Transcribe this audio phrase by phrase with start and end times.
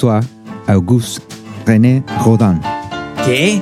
[0.00, 0.20] François
[0.66, 1.22] Auguste
[1.66, 2.58] René Rodin.
[3.26, 3.60] ¿Qué?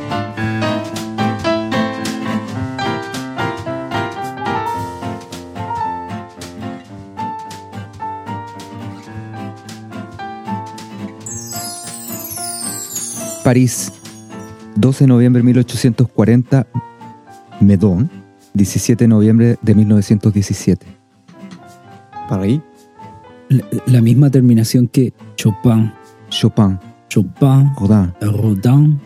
[13.43, 13.93] París,
[14.77, 16.67] 12 de noviembre de 1840,
[17.61, 18.11] Medón,
[18.55, 20.87] 17 de noviembre de 1917.
[22.29, 22.61] París.
[23.49, 25.91] La, la misma terminación que Chopin.
[26.29, 26.79] Chopin,
[27.09, 28.13] Chopin, Rodin.
[28.21, 29.01] Rodin.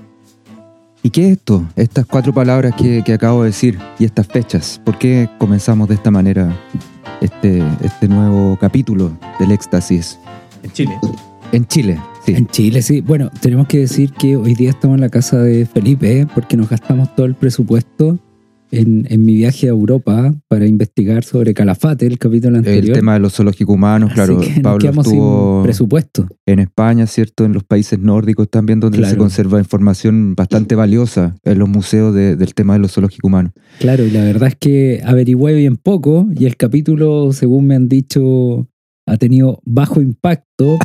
[1.02, 1.64] ¿Y qué es esto?
[1.74, 4.80] Estas cuatro palabras que, que acabo de decir y estas fechas.
[4.84, 6.56] ¿Por qué comenzamos de esta manera
[7.20, 10.18] este, este nuevo capítulo del éxtasis?
[10.62, 10.98] En Chile.
[11.50, 12.34] En Chile, sí.
[12.34, 13.00] En Chile, sí.
[13.00, 16.26] Bueno, tenemos que decir que hoy día estamos en la casa de Felipe ¿eh?
[16.32, 18.18] porque nos gastamos todo el presupuesto
[18.72, 22.96] en, en mi viaje a Europa para investigar sobre Calafate, el capítulo El anterior.
[22.96, 24.40] tema de los zoológicos humanos, claro.
[24.40, 26.26] que Pablo estuvo presupuesto.
[26.46, 27.44] en España, ¿cierto?
[27.44, 32.34] En los países nórdicos también, donde se conserva información bastante valiosa en los museos de-
[32.34, 33.52] del tema de los zoológicos humanos.
[33.78, 37.88] Claro, y la verdad es que averigüé bien poco y el capítulo, según me han
[37.88, 38.68] dicho,
[39.06, 40.78] ha tenido bajo impacto,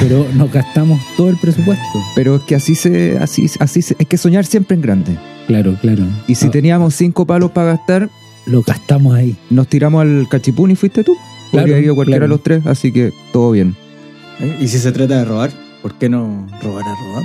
[0.00, 1.98] pero nos gastamos todo el presupuesto.
[2.14, 5.16] Pero es que así se, así, así se, hay que soñar siempre en grande.
[5.46, 6.04] Claro, claro.
[6.26, 8.08] Y si Ah, teníamos cinco palos para gastar,
[8.46, 9.36] Lo gastamos ahí.
[9.50, 11.12] nos tiramos al cachipún y fuiste tú.
[11.50, 12.24] Claro, ido cualquiera claro.
[12.24, 13.76] de los tres, así que todo bien.
[14.40, 14.56] ¿Eh?
[14.60, 15.50] ¿Y si se trata de robar?
[15.82, 17.24] ¿Por qué no robar a Rodán?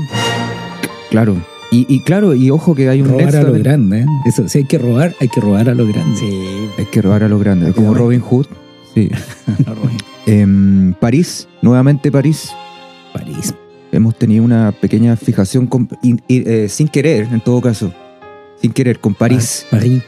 [1.10, 1.36] Claro.
[1.72, 4.00] Y, y claro, y ojo que hay un Robar a lo de- grande.
[4.02, 4.06] ¿eh?
[4.26, 6.18] Eso, si hay que robar, hay que robar a lo grande.
[6.20, 6.30] Sí,
[6.78, 7.94] Hay que robar a lo grande, como.
[7.94, 8.48] Robin Hood.
[8.94, 9.10] Sí.
[10.26, 12.52] Em, París, nuevamente París.
[13.14, 13.54] París.
[13.92, 15.90] Hemos tenido una pequeña fijación con-
[16.28, 17.92] eh, sin querer, en todo caso.
[18.62, 19.66] Sin querer, con París.
[19.70, 20.04] París.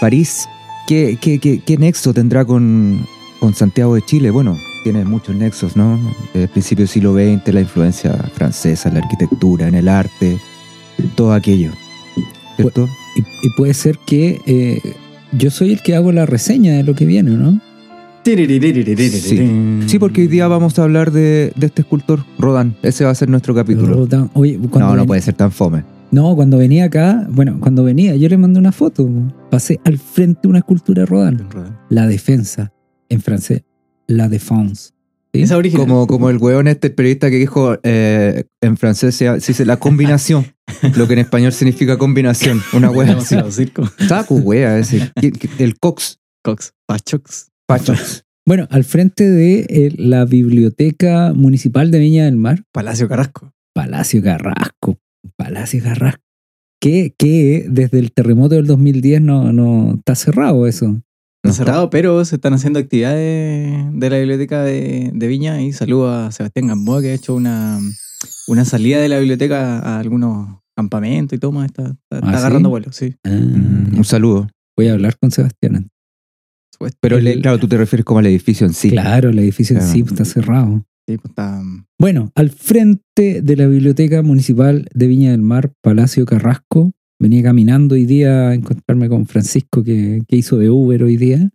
[0.00, 0.48] París,
[0.86, 3.06] ¿qué, qué, qué, qué nexo tendrá con,
[3.40, 4.30] con Santiago de Chile?
[4.30, 5.98] Bueno, tiene muchos nexos, ¿no?
[6.32, 10.38] Desde el principio del siglo XX, la influencia francesa en la arquitectura, en el arte,
[11.14, 11.70] todo aquello.
[12.56, 12.88] ¿Cierto?
[13.16, 14.80] Y, y puede ser que eh,
[15.32, 17.60] yo soy el que hago la reseña de lo que viene, ¿no?
[19.20, 19.86] Sí.
[19.86, 22.76] Sí, porque hoy día vamos a hablar de, de este escultor, Rodán.
[22.82, 23.94] Ese va a ser nuestro capítulo.
[23.94, 24.30] Rodin.
[24.34, 25.84] Oye, cuando No, no puede ser tan fome.
[26.10, 29.08] No, cuando venía acá, bueno, cuando venía, yo le mandé una foto.
[29.50, 31.46] Pasé al frente una escultura de Rodin.
[31.90, 32.72] La defensa,
[33.10, 33.62] en francés,
[34.06, 34.92] la défense.
[35.34, 35.42] ¿Sí?
[35.42, 35.86] Esa original.
[35.86, 39.66] Como, como el weón este, el periodista que dijo eh, en francés se, se dice
[39.66, 40.46] la combinación,
[40.96, 42.62] lo que en español significa combinación.
[42.72, 43.36] Una wea así.
[44.08, 45.12] Saco, wea, ese.
[45.20, 46.72] ¿Qué- qué- El Cox, Cox.
[46.86, 47.48] Pachox.
[47.66, 48.24] Pachos.
[48.46, 53.52] Bueno, al frente de eh, la Biblioteca Municipal de Viña del Mar, Palacio Carrasco.
[53.74, 54.96] Palacio Carrasco.
[55.36, 56.22] Palacio Carrasco.
[56.80, 61.00] Que, que desde el terremoto del 2010 no, no está cerrado eso.
[61.44, 66.12] No cerrado, pero se están haciendo actividades de la biblioteca de, de Viña y saludo
[66.12, 67.78] a Sebastián Gamboa que ha hecho una,
[68.48, 71.66] una salida de la biblioteca a algunos campamentos y todo más.
[71.66, 72.36] Está, está- está ¿Ah, sí?
[72.38, 73.14] agarrando vuelo, sí.
[73.24, 74.48] Ah, Mm, un saludo.
[74.76, 75.88] voy a hablar con Sebastián.
[77.00, 78.90] Pero El- claro, tú te refieres como al edificio en sí.
[78.90, 79.92] Claro, el edificio en Claro.
[79.92, 80.84] sí está cerrado.
[81.08, 81.62] Sí, pues está,
[81.98, 87.94] Bueno, al frente de la Biblioteca Municipal de Viña del Mar, Palacio Carrasco, venía caminando
[87.94, 91.48] hoy día a encontrarme con Francisco que, que hizo de Uber hoy día,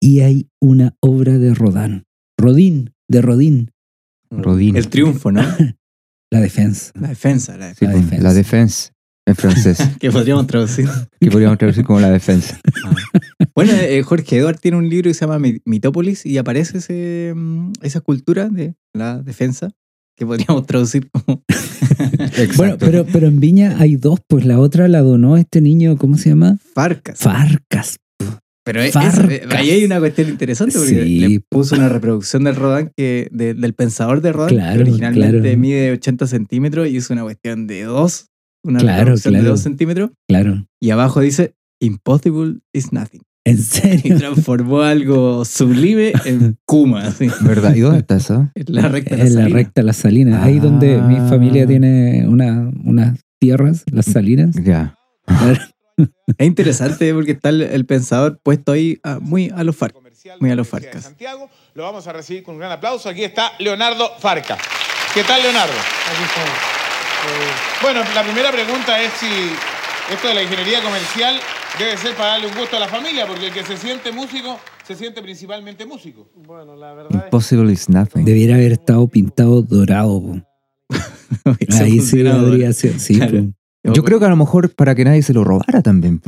[0.00, 2.06] y hay una obra de Rodán.
[2.36, 3.70] Rodín, de Rodín,
[4.32, 4.74] Rodin.
[4.74, 5.42] el triunfo, ¿no?
[6.32, 6.90] la defensa.
[6.96, 7.92] La defensa, la Sí, defensa.
[7.92, 8.22] La defensa.
[8.24, 8.92] la defensa
[9.28, 10.88] en francés, que podríamos traducir.
[11.20, 12.58] que podríamos traducir como la defensa.
[13.54, 17.32] Bueno, eh, Jorge Eduard tiene un libro que se llama Mi- Mitópolis y aparece ese,
[17.34, 19.70] mm, esa cultura de la defensa
[20.16, 21.42] que podríamos traducir como
[22.56, 26.16] Bueno, pero, pero en Viña hay dos, pues la otra la donó este niño, ¿cómo
[26.16, 26.58] se llama?
[26.74, 27.18] Farcas.
[27.18, 27.98] Farcas.
[28.64, 29.18] Pero es- es-
[29.50, 31.18] ahí hay una cuestión interesante porque Sí.
[31.18, 35.40] le puso una reproducción del Rodán que, de- del pensador de Rodán Claro, que originalmente
[35.40, 35.58] claro.
[35.58, 38.26] mide 80 centímetros y es una cuestión de 2,
[38.64, 39.42] una Claro, reproducción de.
[39.42, 40.64] 2 centímetros Claro.
[40.80, 43.22] y abajo dice Impossible is nothing.
[43.44, 44.18] ¿En Y serio?
[44.18, 47.74] transformó algo sublime en Kuma, así, ¿Verdad?
[47.74, 48.48] ¿Y dónde está eso?
[48.54, 49.48] en la recta En la salida.
[49.56, 51.26] recta Las Salinas, ahí donde mi Ah.
[51.28, 54.54] familia tiene una, unas tierras, Las Salinas.
[54.62, 54.94] Ya.
[56.38, 60.00] Es interesante porque está el, el pensador puesto ahí ah, muy a los Farcas.
[60.40, 61.04] Muy a los Universidad de Farcas.
[61.04, 61.50] Santiago.
[61.74, 63.08] Lo vamos a recibir con un gran aplauso.
[63.10, 64.56] Aquí está Leonardo Farca.
[65.14, 65.72] ¿Qué tal, Leonardo?
[67.82, 69.26] Bueno, la primera pregunta es si
[70.12, 71.34] esto de la ingeniería comercial
[71.78, 74.58] debe ser para darle un gusto a la familia, porque el que se siente músico
[74.86, 76.28] se siente principalmente músico.
[76.46, 78.24] Bueno, la verdad Impossible is nothing.
[78.24, 80.42] Debiera haber estado pintado dorado.
[81.80, 82.98] Ahí sí habría sido.
[82.98, 83.52] Sí, Claro.
[83.84, 86.20] Yo creo que a lo mejor para que nadie se lo robara también.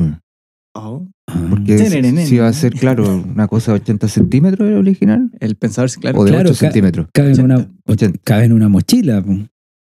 [0.73, 4.75] Oh, Ah, Porque si, si va a ser, claro, una cosa de 80 centímetros el
[4.75, 6.19] original, el pensador, claro.
[6.19, 7.07] o de claro, 8 ca- centímetros.
[7.13, 8.19] cabe, en una, 80.
[8.23, 9.23] cabe en una mochila.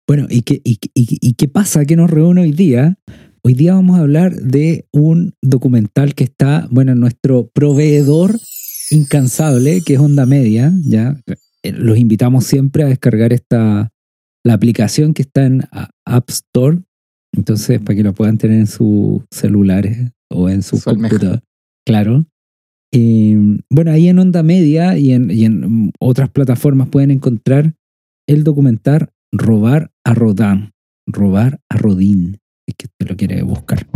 [0.08, 1.86] Bueno, ¿y qué, y, y- y qué pasa?
[1.86, 2.98] ¿Qué nos reúne hoy día?
[3.48, 8.38] Hoy día vamos a hablar de un documental que está, bueno, en nuestro proveedor
[8.92, 11.18] incansable, que es Onda Media, ¿ya?
[11.64, 13.88] Eh, Los invitamos siempre a descargar esta,
[14.44, 16.80] la aplicación que está en a- App Store,
[17.34, 21.42] entonces para que lo puedan tener en sus celulares o en su computador.
[21.86, 22.26] Claro.
[22.94, 27.76] Eh, bueno, ahí en Onda Media y en, y en otras plataformas pueden encontrar
[28.28, 30.72] el documental Robar a Rodin.
[31.08, 32.40] Robar a Rodin.
[32.68, 33.88] Es que usted lo quiere buscar.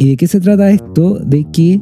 [0.00, 1.20] ¿Y de qué se trata esto?
[1.20, 1.80] De que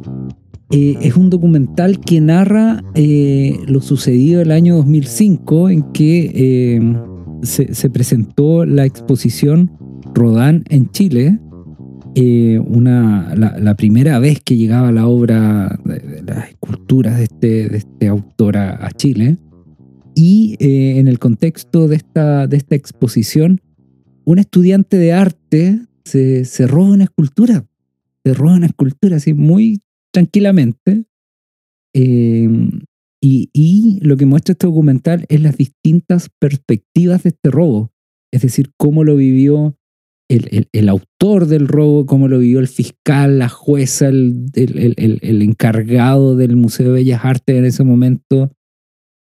[0.69, 6.95] eh, es un documental que narra eh, lo sucedido el año 2005 en que eh,
[7.41, 9.71] se, se presentó la exposición
[10.13, 11.39] Rodin en Chile.
[12.13, 17.69] Eh, una, la, primera vez que llegaba la obra de, de las esculturas de este,
[17.69, 19.37] de este autor a, Chile.
[20.13, 23.61] Y eh, en el contexto de esta, de esta exposición,
[24.25, 27.65] un estudiante de arte se, se roba una escultura.
[28.25, 29.81] Se roba una escultura así muy
[30.11, 31.05] tranquilamente.
[31.93, 32.49] Eh,
[33.21, 37.91] y, y lo que muestra este documental es las distintas perspectivas de este robo.
[38.31, 39.77] Es decir, cómo lo vivió
[40.35, 46.35] el, el- autor del robo, cómo lo vivió el fiscal, la jueza, el, el- encargado
[46.35, 48.51] del Museo de Bellas Artes en ese momento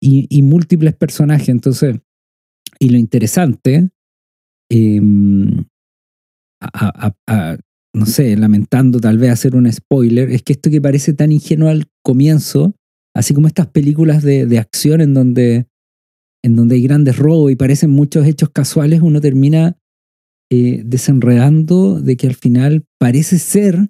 [0.01, 1.49] y, múltiples personajes.
[1.49, 1.97] Entonces,
[2.79, 3.89] y lo interesante,
[7.27, 7.57] a-
[7.93, 11.69] no sé, lamentando tal vez hacer un spoiler, es que esto que parece tan ingenuo
[11.69, 12.73] al comienzo,
[13.15, 15.67] así como estas películas de, de acción en donde,
[16.43, 19.77] en donde hay grandes robos y parecen muchos hechos casuales, uno termina
[20.53, 23.89] eh, desenredando de que al final parece ser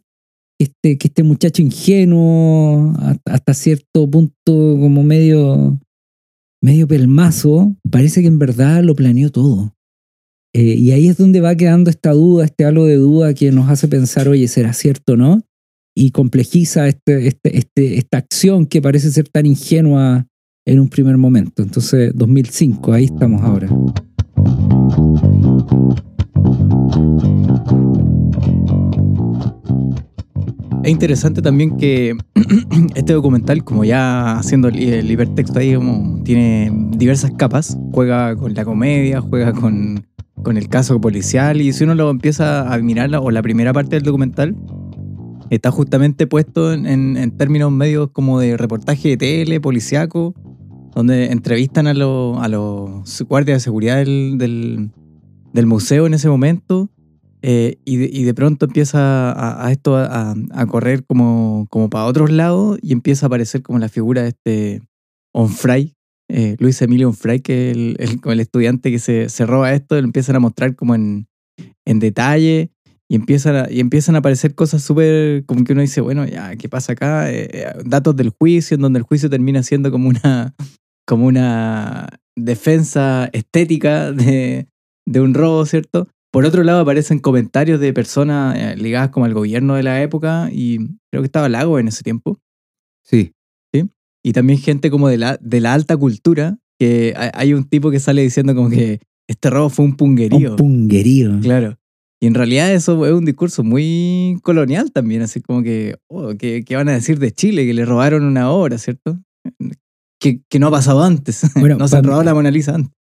[0.60, 2.94] este, que este muchacho ingenuo,
[3.26, 5.80] hasta, cierto punto como medio,
[6.62, 9.74] medio pelmazo, parece que en verdad lo planeó todo.
[10.54, 13.68] Eh, y ahí es donde va quedando esta duda, este halo de duda que nos
[13.68, 15.42] hace pensar, oye, ¿será cierto o no?
[15.96, 20.28] Y complejiza este, este, este, esta acción que parece ser tan ingenua
[20.68, 21.64] en un primer momento.
[21.64, 23.68] Entonces, 2005, ahí estamos ahora.
[30.84, 32.18] Es interesante también que
[32.96, 38.66] este documental, como ya haciendo el, hipertexto ahí, como tiene diversas capas, juega con la
[38.66, 40.08] comedia, juega con,
[40.42, 43.98] con el caso policial, y si uno lo empieza a mirar, o la primera parte
[43.98, 44.56] del documental,
[45.52, 50.34] está justamente puesto en términos medios como de reportaje de tele, policiaco,
[50.96, 54.92] donde entrevistan a, los a los guardias de seguridad del, del,
[55.54, 56.90] del museo en ese momento.
[57.44, 60.36] Eh, y, de, y de pronto empieza a, esto a,
[60.68, 64.82] correr como, como para otros lados y empieza a aparecer como la figura de este
[65.34, 65.96] Onfray,
[66.30, 70.06] eh, Luis Emilio Onfray, que es el, el- estudiante que se, se roba esto, lo
[70.06, 71.28] empiezan a mostrar como en,
[71.86, 72.70] en detalle
[73.10, 76.56] y empiezan a, y empiezan a aparecer cosas súper, como que uno dice, bueno, ya,
[76.58, 77.32] ¿qué pasa acá?
[77.32, 80.54] Eh, datos del juicio, en donde el juicio termina siendo como una,
[81.08, 84.68] como una defensa estética de,
[85.08, 86.08] de un robo, ¿cierto?
[86.32, 90.50] Por otro lado, aparecen comentarios de personas eh, ligadas como al gobierno de la época
[90.52, 90.78] y
[91.12, 92.40] creo que estaba Lago en ese tiempo.
[93.04, 93.34] Sí,
[94.24, 98.00] Y también gente como de la, de la alta cultura, que hay- un tipo que
[98.00, 100.52] sale diciendo como que este robo fue un punguerío.
[100.52, 101.40] Un punguerío.
[101.42, 101.78] Claro.
[102.22, 106.64] Y en realidad eso es un discurso muy colonial también, así como que, oh, ¿qué,
[106.64, 107.66] qué van a decir de Chile?
[107.66, 109.20] Que le robaron una obra, ¿cierto?
[110.20, 111.42] Que, que no ha pasado antes.
[111.56, 112.94] Bueno, no se han robado la Mona Lisa antes.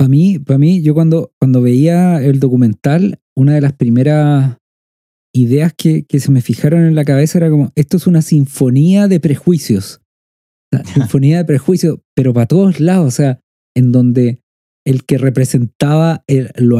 [0.00, 4.56] Para mí, para mí, yo cuando, cuando veía el documental, una de las primeras
[5.34, 9.08] ideas que, que se me fijaron en la cabeza era como, esto es una sinfonía
[9.08, 10.00] de prejuicios.
[10.94, 13.40] Sinfonía de prejuicios, pero para todos lados, o sea,
[13.76, 14.40] en donde
[14.86, 16.78] el que representaba el- lo,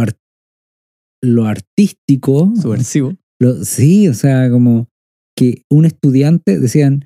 [1.23, 3.17] lo artístico, Subversivo.
[3.39, 4.89] lo- sí, o sea, como
[5.37, 7.05] que un estudiante, decían,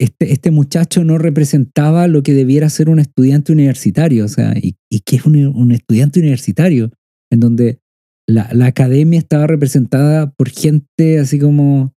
[0.00, 4.76] este, este muchacho no representaba lo que debiera ser un estudiante universitario, o sea, ¿y,
[4.90, 6.90] y qué es un, un estudiante universitario?
[7.30, 7.78] En donde
[8.28, 11.92] la, la academia estaba representada por gente así como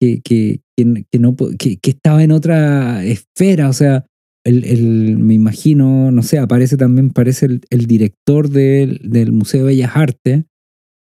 [0.00, 4.04] que, que, que, que no, que, que estaba en otra esfera, o sea,
[4.44, 9.60] el, el- me imagino, no sé, aparece también, parece el, el director del, del Museo
[9.60, 10.44] de Bellas Artes,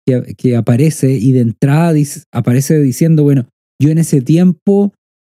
[0.05, 1.93] que, que aparece y de entrada
[2.33, 3.47] aparece diciendo, bueno,
[3.81, 4.93] yo en ese tiempo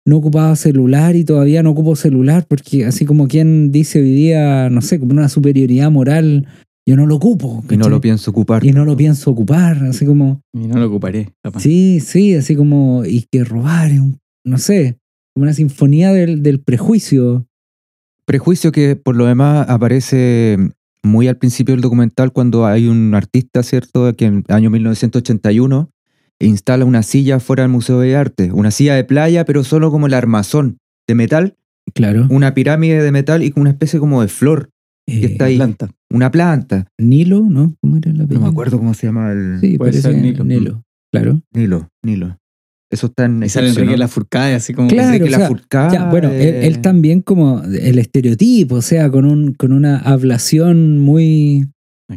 [0.08, 4.70] no ocupaba celular y todavía no ocupo celular porque así como quien dice hoy día,
[4.70, 6.46] no sé, como una superioridad moral,
[6.86, 7.62] yo no lo ocupo.
[7.68, 8.64] Y no lo pienso ocupar.
[8.64, 11.60] Y no lo pienso ocupar, así como, Y no lo ocuparé, capaz.
[11.60, 14.96] sí, sí, así como, y que robar es un, no sé,
[15.34, 17.46] como una sinfonía del, del prejuicio.
[18.24, 20.56] Prejuicio que por lo demás aparece
[21.02, 25.90] muy al principio del documental cuando hay un artista, ¿cierto?, que en el año 1981
[26.40, 30.06] instala una silla fuera del Museo de Arte, una silla de playa, pero solo como
[30.06, 30.78] el armazón
[31.08, 31.54] de metal,
[31.94, 32.26] Claro.
[32.30, 34.70] una pirámide de metal y con una especie como de flor,
[35.06, 35.90] que Eh, está ahí, Planta.
[36.10, 36.86] una planta.
[36.98, 37.74] Nilo, ¿no?
[37.80, 39.58] ¿Cómo era la No me acuerdo cómo se llama el...
[39.60, 40.44] Sí, Puede parece ser Nilo.
[40.44, 40.82] Nilo.
[41.10, 41.40] Claro.
[41.54, 42.36] Nilo, Nilo.
[42.90, 43.96] Eso está en Y sale Enrique ¿no?
[43.96, 44.88] Lafourcade así como...
[44.88, 45.08] Claro.
[45.08, 49.24] Enrique o sea, Lafourcade, Ya, bueno, él, él también como el estereotipo, o sea, con,
[49.24, 51.68] un, con una ablación muy...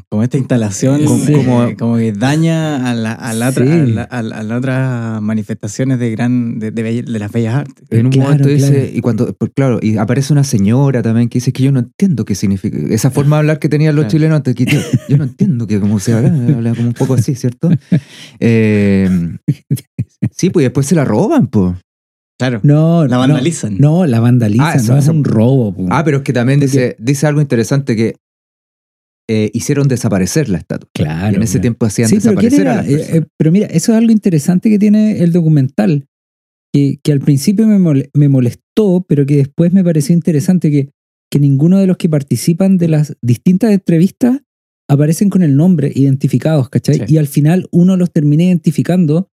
[0.07, 3.71] Como esta instalación Como- eh, como- como, que daña a, la, a, la otra- Sí.
[3.73, 7.29] a, la- a la- a las otras manifestaciones de gran de, de belle- de las
[7.29, 7.83] bellas artes.
[7.89, 11.39] En un Claro, momento dice, y cuando, pues, claro, y aparece una señora también que
[11.39, 12.77] dice que yo no entiendo qué significa.
[12.89, 14.11] Esa forma de hablar que tenían los Claro.
[14.11, 14.79] chilenos antes, que yo,
[15.09, 17.69] yo no entiendo que cómo se habla, habla como un poco así, ¿cierto?
[18.39, 19.09] Eh,
[20.31, 21.75] sí, pues después se la roban, pues.
[22.39, 23.77] Claro, No, la vandalizan.
[23.77, 25.75] No, la vandalizan, Ah, eso, no es un robo.
[25.75, 25.85] po.
[25.91, 28.15] Ah, pero es que también dice, dice algo interesante que
[29.33, 30.89] eh, hicieron desaparecer la estatua.
[30.93, 31.33] claro.
[31.33, 32.99] y en ese tiempo hacían Sí, pero, ¿quién desaparecer a era?
[32.99, 36.05] las Eh, eh, pero mira, eso es algo interesante que tiene el documental,
[36.73, 40.89] que, que al principio me, mole- me molestó, pero que después me pareció interesante que,
[41.31, 44.41] que ninguno de los que participan de las distintas entrevistas
[44.89, 46.95] aparecen con el nombre identificados, ¿cachai?
[46.95, 47.03] Sí.
[47.07, 49.29] Y al final uno los termina identificando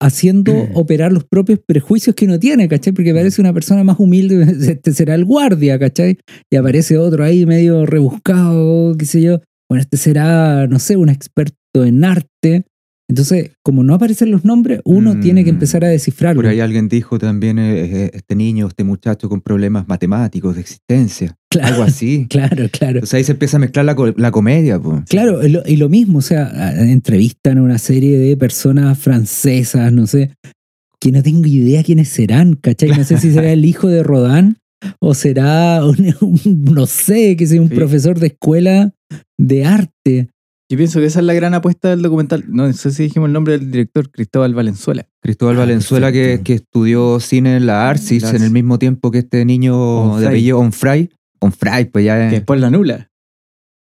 [0.00, 2.92] haciendo operar los propios prejuicios que uno tiene, ¿cachai?
[2.92, 4.42] Porque parece una persona más humilde,
[4.72, 6.18] este será el guardia, ¿cachai?
[6.50, 9.40] Y aparece otro ahí medio rebuscado, qué sé yo.
[9.68, 12.64] Bueno, este será, no sé, un experto en arte.
[13.08, 15.20] Entonces, como no aparecen los nombres, uno Mm.
[15.20, 16.42] tiene que empezar a descifrarlo.
[16.42, 20.60] Por ahí alguien dijo también, eh, eh, este niño, este muchacho con problemas matemáticos de
[20.62, 21.68] existencia, Claro.
[21.68, 22.26] algo así.
[22.30, 22.94] Claro, claro.
[22.96, 25.04] Entonces ahí se empieza a mezclar la, la comedia, pues.
[25.08, 29.92] Claro, y lo, y lo mismo, o sea, entrevistan a una serie de personas francesas,
[29.92, 30.32] no sé,
[31.00, 32.88] que no tengo idea quiénes serán, ¿cachai?
[32.88, 34.56] No sé si será el hijo de Rodin
[34.98, 37.74] o será, un, un- no sé, que sea un Sí.
[37.76, 38.92] profesor de escuela
[39.38, 40.28] de arte.
[40.68, 42.44] Yo pienso que esa es la gran apuesta del documental.
[42.48, 45.06] No sé si dijimos el nombre del director, Cristóbal Valenzuela.
[45.20, 49.18] Cristóbal Ah, Valenzuela que, que estudió cine en la Arcis en el mismo tiempo que
[49.18, 51.10] este niño de apellido Onfray.
[51.40, 52.32] Onfray, pues ya Que es.
[52.32, 53.10] después la nula.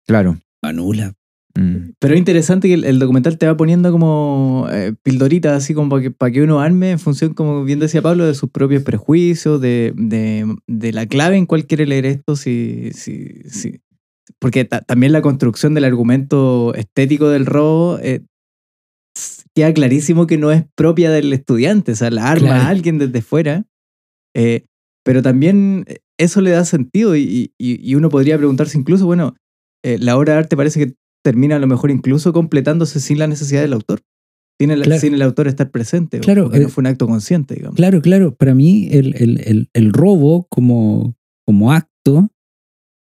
[0.07, 0.39] Claro.
[0.62, 1.15] Anula.
[1.57, 1.95] Mm.
[1.99, 5.89] Pero es interesante que el, el documental te va poniendo como eh, pildoritas, así como
[5.89, 8.85] para que, para que uno arme en función, como bien decía Pablo, de sus propios
[8.85, 13.81] prejuicios, de, de, de la clave en cuál quiere leer esto, si, si, si-
[14.39, 18.23] porque ta- también la construcción del argumento estético del robo eh,
[19.55, 22.63] queda clarísimo que no es propia del estudiante, o sea, la arma Claro.
[22.63, 23.65] a alguien desde fuera,
[24.35, 24.65] eh,
[25.05, 25.85] pero también
[26.19, 29.35] eso le da sentido y, y- y uno podría preguntarse incluso, bueno,
[29.85, 30.95] eh, la obra de arte parece que
[31.25, 34.01] termina a lo mejor incluso completándose sin la necesidad del autor.
[34.61, 35.01] Sin el, Claro.
[35.01, 36.21] sin el autor estar presente.
[36.21, 37.77] Claro, porque no eh, fue un acto consciente, digamos.
[37.77, 38.35] Claro, claro.
[38.35, 42.29] Para mí, el, el- el- el robo como, como acto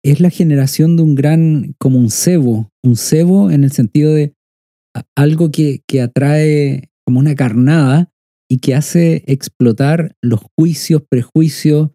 [0.03, 2.69] es la generación de un gran, como un cebo.
[2.83, 4.33] Un cebo en el sentido de
[5.15, 8.10] algo que, que atrae como una carnada
[8.50, 11.91] y que hace explotar los juicios, prejuicios,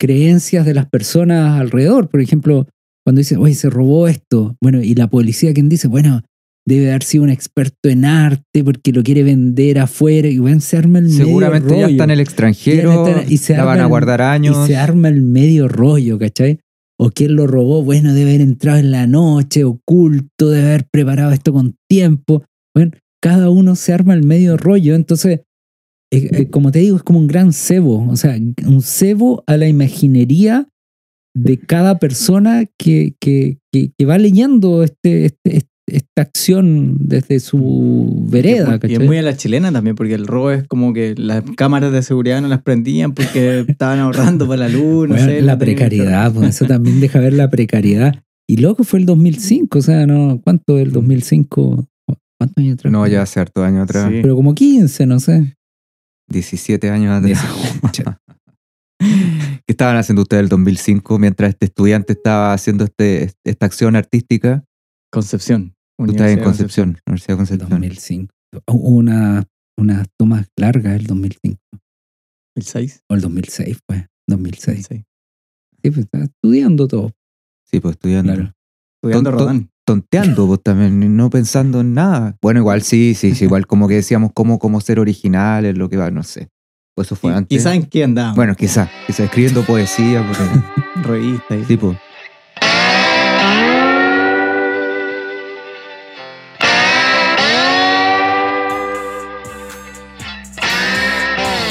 [0.00, 2.08] creencias de las personas alrededor.
[2.08, 2.66] Por ejemplo,
[3.04, 4.56] cuando dicen, oye, se robó esto.
[4.62, 6.22] Bueno, y la policía, quien dice, bueno,
[6.66, 10.76] debe haber sido un experto en arte porque lo quiere vender afuera y bueno, se
[10.76, 11.88] arma el medio Seguramente ya rollo.
[11.88, 14.56] está en el extranjero, y se la van a guardar años.
[14.64, 16.60] Y se arma el medio rollo, ¿cachai?
[17.02, 21.32] O quién lo robó, bueno, debe haber entrado en la noche, oculto, debe haber preparado
[21.32, 22.44] esto con tiempo.
[22.74, 22.92] Bueno,
[23.22, 25.40] cada uno se arma el medio rollo, entonces,
[26.12, 29.56] eh, eh, como te digo, es como un gran cebo, o sea, un cebo a
[29.56, 30.68] la imaginería
[31.34, 37.40] de cada persona que, que, que, que va leyendo este, este- este- esta acción desde
[37.40, 41.14] su vereda, y es muy a la chilena también, porque el robo es como que
[41.16, 45.24] las cámaras de seguridad no las prendían porque estaban ahorrando para la luz, no Bueno,
[45.30, 45.42] sé.
[45.42, 48.22] la precariedad, pues eso también deja ver la precariedad.
[48.48, 51.86] Y loco fue el 2005, o sea, no, ¿cuánto el 2005?
[52.38, 52.92] ¿Cuántos años atrás?
[52.92, 54.08] No, ya hace harto años atrás.
[54.10, 54.18] Sí.
[54.22, 55.56] Pero como 15, no sé.
[56.28, 57.44] 17 años atrás.
[59.00, 64.64] ¿Qué estaban haciendo ustedes el 2005 mientras este estudiante estaba haciendo este, esta acción artística?
[65.12, 65.74] Concepción.
[66.06, 67.70] Tú estás en Universidad de Concepción, Universidad de Concepción.
[67.70, 68.34] 2005.
[68.66, 69.44] Hubo una,
[69.76, 71.60] unas tomas largas el 2005.
[72.56, 73.04] El 6.
[73.08, 74.06] O el 2006, pues.
[74.28, 74.86] 2006.
[74.88, 75.04] Sí.
[75.82, 77.12] Sí, pues estaba estudiando todo.
[77.70, 78.34] Sí, pues estudiando.
[78.34, 78.52] Claro.
[79.02, 79.70] Estudiando Rodán.
[79.86, 82.36] Tonteando, pues también, no pensando en nada.
[82.40, 85.96] Bueno, igual sí, sí, sí, igual como que decíamos cómo, cómo ser originales, lo que
[85.96, 86.48] va, no sé.
[86.94, 87.58] Pues eso fue antes.
[87.58, 88.34] Quizás en qué andaba.
[88.34, 91.96] Bueno, quizá, quizá escribiendo poesía, porque, revista y tipo.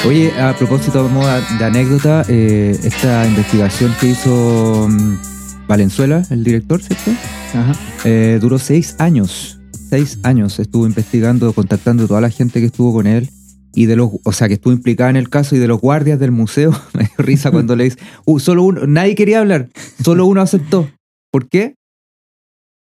[0.08, 1.10] Oye, a propósito
[1.60, 7.12] de anécdota, eh, esta investigación que hizo mm, Valenzuela, el director, ¿cierto?
[7.54, 7.74] Ajá.
[8.06, 9.60] Eh, duró seis años.
[9.90, 13.30] Seis años estuvo investigando, contactando a toda la gente que estuvo con él
[13.74, 16.18] y de los, o sea, que estuvo implicada en el caso y de los guardias
[16.18, 16.72] del museo.
[16.94, 19.68] Me dio risa cuando le dice, "Uh, solo uno, nadie quería hablar,
[20.04, 20.90] solo uno aceptó.
[21.30, 21.76] ¿Por qué?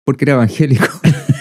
[0.06, 0.86] Porque era evangélico.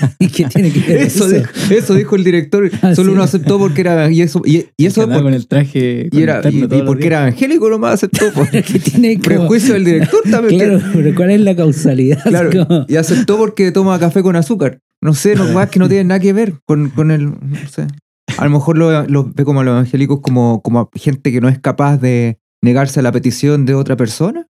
[0.20, 1.36] ¿Y qué tiene que ver Eso, eso?
[1.38, 2.70] dijo, eso dijo el director.
[2.82, 3.14] Ah, solo sí.
[3.14, 6.08] uno aceptó porque era y eso y, y eso por- con el traje.
[6.08, 8.26] y con era el terno y, todos y los porque era evangélico nomás aceptó.
[8.34, 8.50] pues.
[8.52, 10.60] ¿Qué tiene como- Prejuicio del director también.
[10.60, 12.24] que- Claro, pero ¿cuál es la causalidad?
[12.24, 14.80] Claro, Como- y aceptó porque toma café con azúcar.
[15.02, 17.26] No sé, no, más que no tiene nada que ver con, con el.
[17.26, 17.38] No
[17.70, 17.88] sé.
[18.38, 21.42] A lo mejor lo, lo ve como a los evangélicos como, como a gente que
[21.42, 24.48] no es capaz de negarse a la petición de otra persona.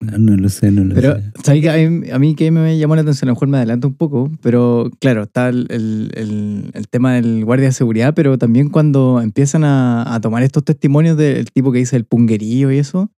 [0.00, 1.30] No, no lo sé, no lo Pero, sé.
[1.44, 1.68] ¿sabes qué?
[1.70, 3.94] A mí, a mí que me llamó la atención, a lo mejor me adelanto un
[3.94, 9.20] poco, pero claro, está el, el- el- tema del guardia de seguridad, pero también cuando
[9.20, 13.10] empiezan a, a tomar estos testimonios del tipo que dice el punguerío y eso,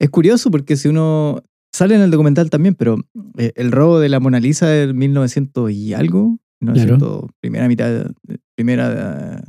[0.00, 1.42] es curioso porque si uno
[1.74, 2.98] sale en el documental también, pero
[3.38, 8.10] eh, el robo de la Mona Lisa del 1900 y algo, 1900, primera mitad,
[8.54, 9.42] primera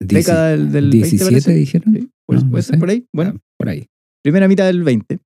[0.00, 1.54] década del, del 20, 17 parece.
[1.54, 1.94] dijeron.
[1.94, 2.78] Sí, pues, No, puede no ser sé.
[2.80, 3.06] por ahí.
[3.12, 3.86] Bueno, Ah, por ahí.
[4.22, 5.18] primera mitad del 20.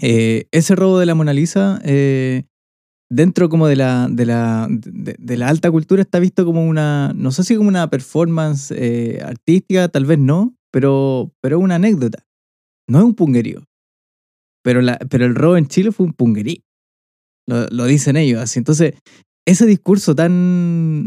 [0.00, 2.44] Eh, ese robo de la Mona Lisa, eh,
[3.10, 7.32] dentro como de la, de, la, de, la alta cultura, está visto como una, no
[7.32, 12.24] sé si como una performance eh, artística, tal vez no, pero, pero una anécdota.
[12.88, 13.64] No es un punguerío.
[14.62, 16.62] Pero, la, pero el robo en Chile fue un punguerío.
[17.46, 18.58] Lo, lo dicen ellos así.
[18.58, 18.94] Entonces,
[19.46, 21.06] ese discurso tan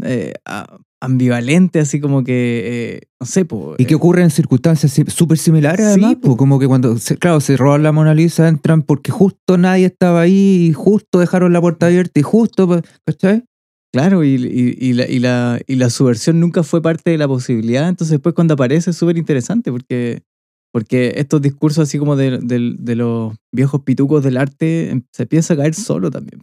[1.02, 2.62] ambivalente, así como que,
[2.96, 6.14] eh, no sé, po, Y que eh, ocurre en circunstancias súper similares, Sí, además.
[6.16, 6.20] po.
[6.20, 9.86] pues, como que cuando, se- claro, se roban la Mona Lisa, entran porque justo nadie
[9.86, 13.44] estaba ahí, y justo dejaron la puerta abierta y justo, pues, ¿cachai?
[13.92, 17.28] Claro, y, y- y la, y, la, y la subversión nunca fue parte de la
[17.28, 20.22] posibilidad, entonces después cuando aparece es súper interesante porque,
[20.72, 25.24] porque estos discursos así como de, de- de los viejos pitucos del arte em, se
[25.24, 26.42] empieza a caer solo también.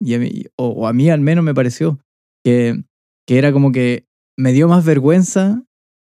[0.00, 1.98] Y a mí, o, o a mí al menos me pareció
[2.44, 2.82] que,
[3.28, 4.06] que era como que
[4.38, 5.62] me dio más vergüenza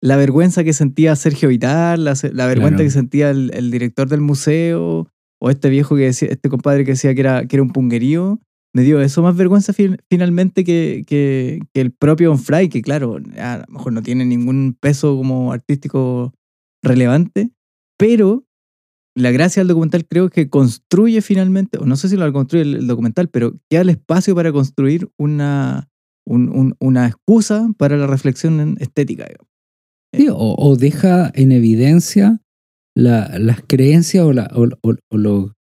[0.02, 2.76] la vergüenza que sentía Sergio Vital, la, vergüenza Claro.
[2.84, 5.08] que sentía el, el director del museo,
[5.40, 8.38] o este viejo que decía, este compadre que decía que era, que era un punguerío,
[8.74, 13.16] me dio eso más vergüenza fin- finalmente que, que, que el propio Onfray, que claro,
[13.38, 16.34] a lo mejor no tiene ningún peso como artístico
[16.82, 17.50] relevante,
[17.98, 18.44] pero
[19.16, 22.74] la gracia del documental creo que construye finalmente, o no sé si lo construye el,
[22.74, 25.88] el documental, pero queda el espacio para construir una,
[26.26, 29.26] un- un- una excusa para la reflexión estética.
[30.14, 32.40] Sí, o, o deja en evidencia
[32.96, 35.52] la- las creencias o, la, o, o- o lo-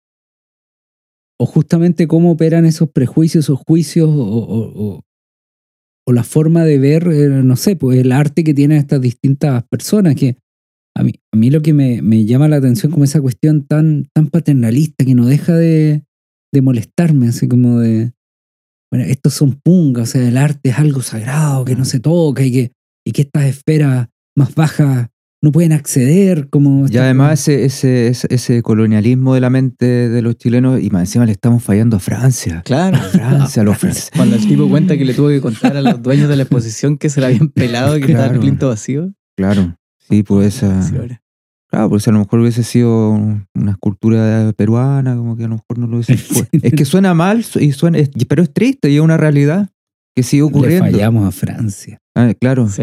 [1.40, 5.01] o justamente cómo operan esos prejuicios o juicios o,
[6.12, 10.14] la forma de ver, eh, no sé, pues el arte que tienen estas distintas personas,
[10.14, 10.37] que
[10.94, 14.09] a mí, a mí lo que me, me llama la atención como esa cuestión tan,
[14.14, 16.05] tan paternalista que no deja de,
[16.53, 18.12] de molestarme, así como de,
[18.92, 22.42] bueno, estos son pungas, o sea, el arte es algo sagrado que no se toca
[22.44, 22.72] y que,
[23.07, 25.09] y que estas esferas más bajas
[25.40, 26.87] no pueden acceder, como...
[26.88, 31.05] Y además ese, ese, ese, ese colonialismo de la mente de los chilenos, y más
[31.05, 32.61] encima le estamos fallando a Francia.
[32.66, 32.98] Claro.
[32.98, 34.11] A Francia, a los franceses.
[34.14, 36.98] Cuando el tipo cuenta que le tuvo que contar a los dueños de la exposición
[36.98, 38.40] que se la habían pelado y que estaba el Claro.
[38.42, 39.14] plinto vacío.
[39.38, 39.74] Claro,
[40.07, 40.81] sí, pues esa...
[41.72, 43.12] Claro, pues a lo mejor hubiese sido
[43.54, 46.18] una escultura peruana, como que a lo mejor no lo hubiese...
[46.18, 46.42] Sí.
[46.62, 49.70] Es que suena mal, y suena, es- pero es triste y es una realidad
[50.14, 50.85] que sigue Le ocurriendo.
[50.90, 51.98] fallamos a Francia.
[52.14, 52.82] Ah, claro, Sí.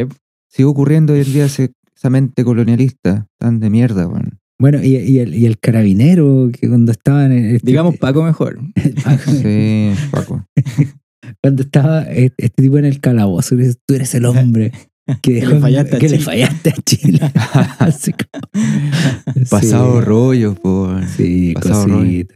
[0.49, 4.39] sigue ocurriendo hoy en día ese- esa mente colonialista tan de mierda, weón.
[4.59, 8.23] Bueno, y, y el, y el carabinero que cuando estaba en el- este- Digamos Paco
[8.23, 8.59] mejor.
[9.43, 10.43] Sí, Paco.
[11.43, 14.71] cuando estaba e- este tipo en el calabozo, le tú eres el hombre
[15.21, 16.23] que, le dejó- fallaste a que le Chile".
[16.25, 17.19] fallaste a Chile.
[17.79, 18.49] Así como-
[19.49, 20.05] Pasado Sí.
[20.05, 21.05] rollo, por.
[21.07, 22.35] Sí, Pasado cosita.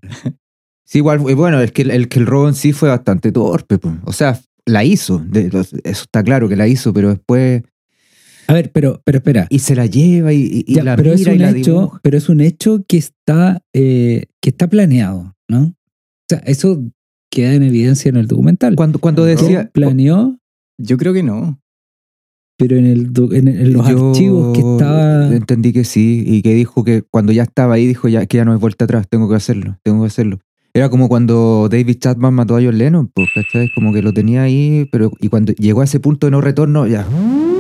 [0.85, 3.77] Sí, igual, bueno, es que el, el que el robo en sí fue bastante torpe,
[3.79, 3.95] po.
[4.05, 5.25] o sea, la hizo,
[5.83, 7.63] eso está claro que la hizo, pero después
[8.47, 9.47] A ver, pero, pero espera.
[9.49, 11.71] y se la lleva y, y Ya, la pero, es mira y un la hecho,
[11.79, 11.99] dibuja.
[12.03, 15.61] pero es un hecho que está, eh, que está planeado, ¿no?
[15.63, 16.83] O sea, eso
[17.31, 18.75] queda en evidencia en el documental.
[18.75, 20.37] Cuando, cuando decía planeó,
[20.77, 21.59] Yo creo que no.
[22.67, 25.27] Pero en, el, en, en los yo archivos que estaba...
[25.35, 28.45] entendí que sí y que dijo que cuando ya estaba ahí dijo ya que ya
[28.45, 30.39] no hay vuelta atrás, tengo que hacerlo, tengo que hacerlo.
[30.75, 33.69] Era como cuando David Chapman mató a John Lennon, pues, ¿cachai?
[33.75, 36.87] Como que lo tenía ahí, pero y cuando llegó a ese punto de no retorno,
[36.87, 37.05] ya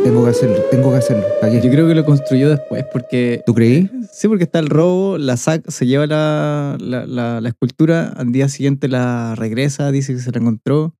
[0.03, 1.23] tengo que hacerlo, tengo que hacerlo.
[1.43, 3.41] Yo creo que lo construyó después porque...
[3.45, 3.87] ¿Tú creí?
[4.11, 8.31] Sí, porque está el robo, la sac, se lleva la, la, la- la escultura, al
[8.31, 10.95] día siguiente la regresa, dice que se la encontró.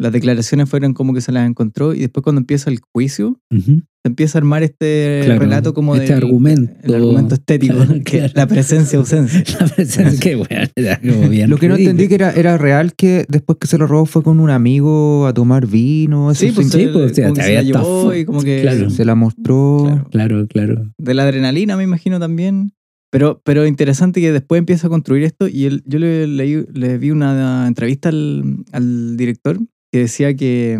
[0.00, 3.82] Las declaraciones fueron como que se las encontró y después cuando empieza el juicio, se
[4.04, 6.72] empieza a armar este Claro, relato como este del- argumento.
[6.84, 8.32] el argumento estético, Claro, que claro.
[8.34, 8.42] la.
[9.60, 12.94] La presencia, qué bueno, era como bien Lo que no entendí que era, era real
[12.94, 16.30] que después que se lo robó fue con un amigo a tomar vino.
[16.30, 18.90] Eso Sí, pues, sí, pues, o sea, se la había llevó y como que Claro.
[18.90, 20.06] se la mostró.
[20.10, 20.46] Claro.
[20.46, 20.92] Claro, claro.
[20.96, 22.72] de la adrenalina, me imagino también.
[23.10, 26.98] Pero, pero interesante que después empieza a construir esto y él, yo le, leí- le
[26.98, 29.58] vi una entrevista al, al director
[29.92, 30.78] que decía que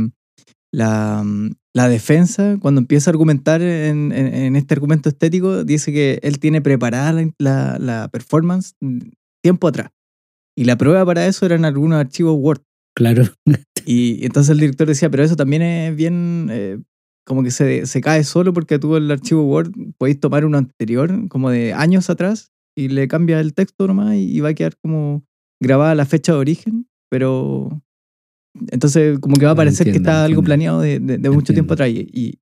[0.73, 1.25] la,
[1.75, 6.39] la defensa, cuando empieza a argumentar en, en- en este argumento estético, dice que él
[6.39, 8.75] tiene preparada la, la- la performance
[9.43, 9.91] tiempo atrás.
[10.57, 12.63] Y la prueba para eso eran algunos archivos Word.
[12.97, 13.25] Claro.
[13.87, 16.79] Y entonces el director decía, pero eso también es bien, eh,
[17.27, 21.27] como que se, se cae solo porque tú el archivo Word podéis tomar uno anterior,
[21.31, 24.77] como de años atrás, y le cambia el texto nomás y, y va a quedar
[24.83, 25.25] como
[25.63, 27.81] grabada la fecha de origen, pero
[28.71, 31.31] entonces como que va a Ah, parecer que entiendo, está algo planeado de, de- de
[31.31, 32.39] mucho tiempo atrás y,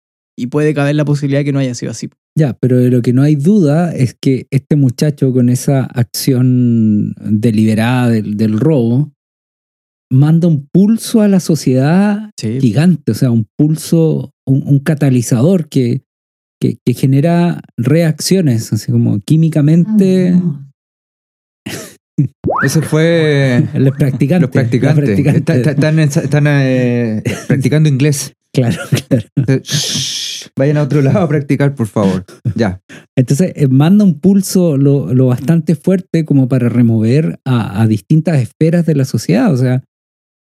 [0.51, 2.11] puede caber la posibilidad de que no haya sido así.
[2.38, 7.14] Ya, pero de lo que no hay duda es que este muchacho con esa acción
[7.21, 9.12] deliberada del, del robo
[10.12, 12.61] manda un pulso a la sociedad Sí.
[12.61, 16.03] gigante, o sea, un pulso, un, un catalizador que,
[16.61, 20.38] que, que genera reacciones, así como químicamente.
[22.64, 24.40] Ese fue Los practicantes.
[24.42, 24.97] los practicantes.
[24.97, 25.40] los practicantes.
[25.40, 28.33] Está- está- Están, eh, practicando inglés.
[28.53, 28.77] Claro,
[29.09, 29.29] claro.
[29.62, 32.25] Shh, Vayan a otro lado a practicar, por favor.
[32.55, 32.81] Ya.
[33.16, 38.40] Entonces eh, manda un pulso lo, lo bastante fuerte como para remover a, a distintas
[38.40, 39.83] esferas de la sociedad, o sea,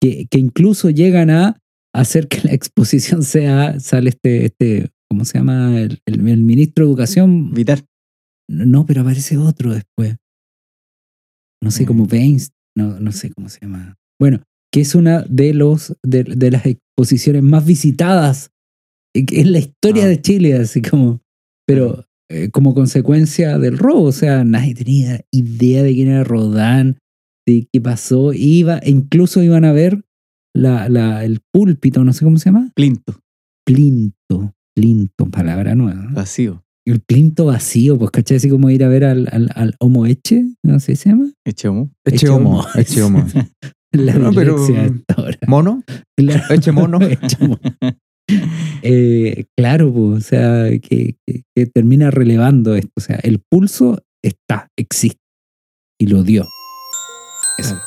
[0.01, 1.57] que, que incluso llegan a
[1.93, 5.79] hacer que la exposición sea, sale este, este ¿cómo se llama?
[5.79, 7.53] El, el- el ministro de Educación.
[7.53, 7.83] Vitar.
[8.49, 10.15] No, pero aparece otro después.
[11.63, 13.95] No sé, como Baines, no, no sé cómo se llama.
[14.19, 14.41] Bueno,
[14.73, 18.51] que es una de, los, de, de las exposiciones más visitadas
[19.13, 20.07] en la historia Ah.
[20.07, 21.21] de Chile, así como,
[21.67, 26.97] pero eh, como consecuencia del robo, o sea, nadie tenía idea de quién era Rodán,
[27.45, 30.05] de qué pasó, iba, e incluso iban a ver
[30.55, 33.19] la, la, el púlpito, no sé cómo se llama, Plinto.
[33.65, 36.01] plinto, plinto, palabra nueva.
[36.03, 36.13] ¿no?
[36.15, 36.63] Vacío.
[36.91, 38.37] El plinto vacío, pues, ¿cachai?
[38.37, 41.31] Así como ir a ver al, al, al Homo Eche, no sé si se llama.
[41.45, 41.91] Eche humo.
[42.05, 42.59] Eche homo.
[42.59, 42.67] homo.
[42.75, 43.25] Eche homo.
[43.93, 44.57] La No, pero-
[45.17, 45.37] ahora.
[45.47, 45.83] ¿Mono?
[46.17, 46.53] Claro.
[46.53, 46.99] Eche mono.
[47.01, 47.59] Eche mono.
[48.83, 52.91] Eh, claro, pues, o sea, que, que- que termina relevando esto.
[52.95, 55.19] O sea, el pulso está, existe.
[55.99, 56.45] Y lo dio.
[57.57, 57.77] Eso.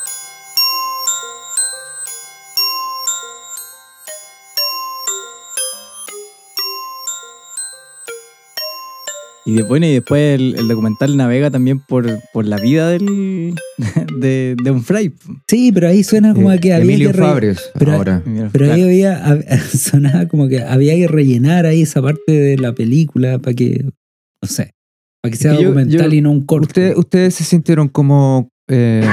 [9.47, 13.53] Y de- bueno, y después el, el documental navega también por, por la vida del,
[14.19, 15.13] de, de un fray.
[15.47, 18.23] Sí, pero ahí suena como Eh, que había Emilio que re- Fabres, pero- ahora.
[18.51, 19.45] Pero ahí había, hab-
[19.77, 23.83] sonaba como que había que rellenar ahí esa parte de la película para que,
[24.41, 24.71] no sé,
[25.21, 26.67] para que sea yo- documental yo- y no un corto.
[26.67, 28.49] Usted- ustedes se sintieron como.
[28.67, 29.07] eh,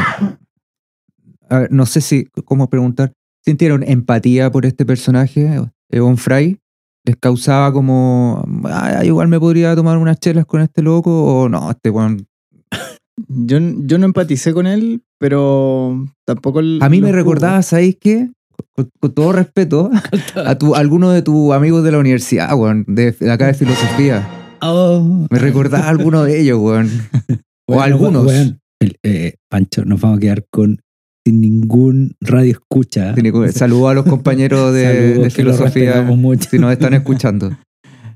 [1.51, 2.25] a ver, no sé si.
[2.47, 3.13] ¿Cómo preguntar?
[3.45, 6.59] ¿Sintieron empatía por este personaje, Egon Fry?
[7.05, 8.45] ¿Les causaba como.
[8.65, 11.11] "Ah, igual me podría tomar unas chelas con este loco?
[11.43, 11.71] ¿O no?
[11.71, 12.27] Este weón.
[13.29, 16.61] Yo, yo no empaticé con él, pero tampoco...
[16.61, 18.31] el- A mí me recordaba, ¿sabéis qué?
[18.75, 19.91] Con, con todo respeto,
[20.47, 23.55] a tu, a alguno de tus amigos de la universidad, weón, de, de acá de
[23.55, 24.27] filosofía.
[24.63, 25.27] Oh.
[25.31, 26.89] Me recordaba a alguno de ellos, weón.
[27.69, 28.27] O Bueno, algunos.
[28.27, 30.81] weón, el- eh, Pancho, nos vamos a quedar con
[31.25, 33.15] sin ningún radio escucha.
[33.53, 36.49] Saludo a los compañeros de, de filosofía mucho.
[36.51, 37.57] si nos están escuchando.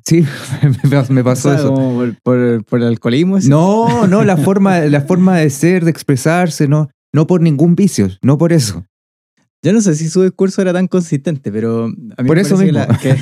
[0.09, 0.25] Sí,
[1.11, 1.75] me, O pasó sea, eso.
[1.75, 3.41] por, por- por el alcoholismo.
[3.41, 3.49] ¿sí?
[3.49, 8.09] No, no, la forma, la forma de ser, de expresarse, no, no por ningún vicio,
[8.23, 8.87] no por eso.
[9.65, 12.57] Yo no sé si su discurso era tan consistente, pero a mí Por me eso
[12.57, 12.79] mismo.
[12.79, 13.17] la- que-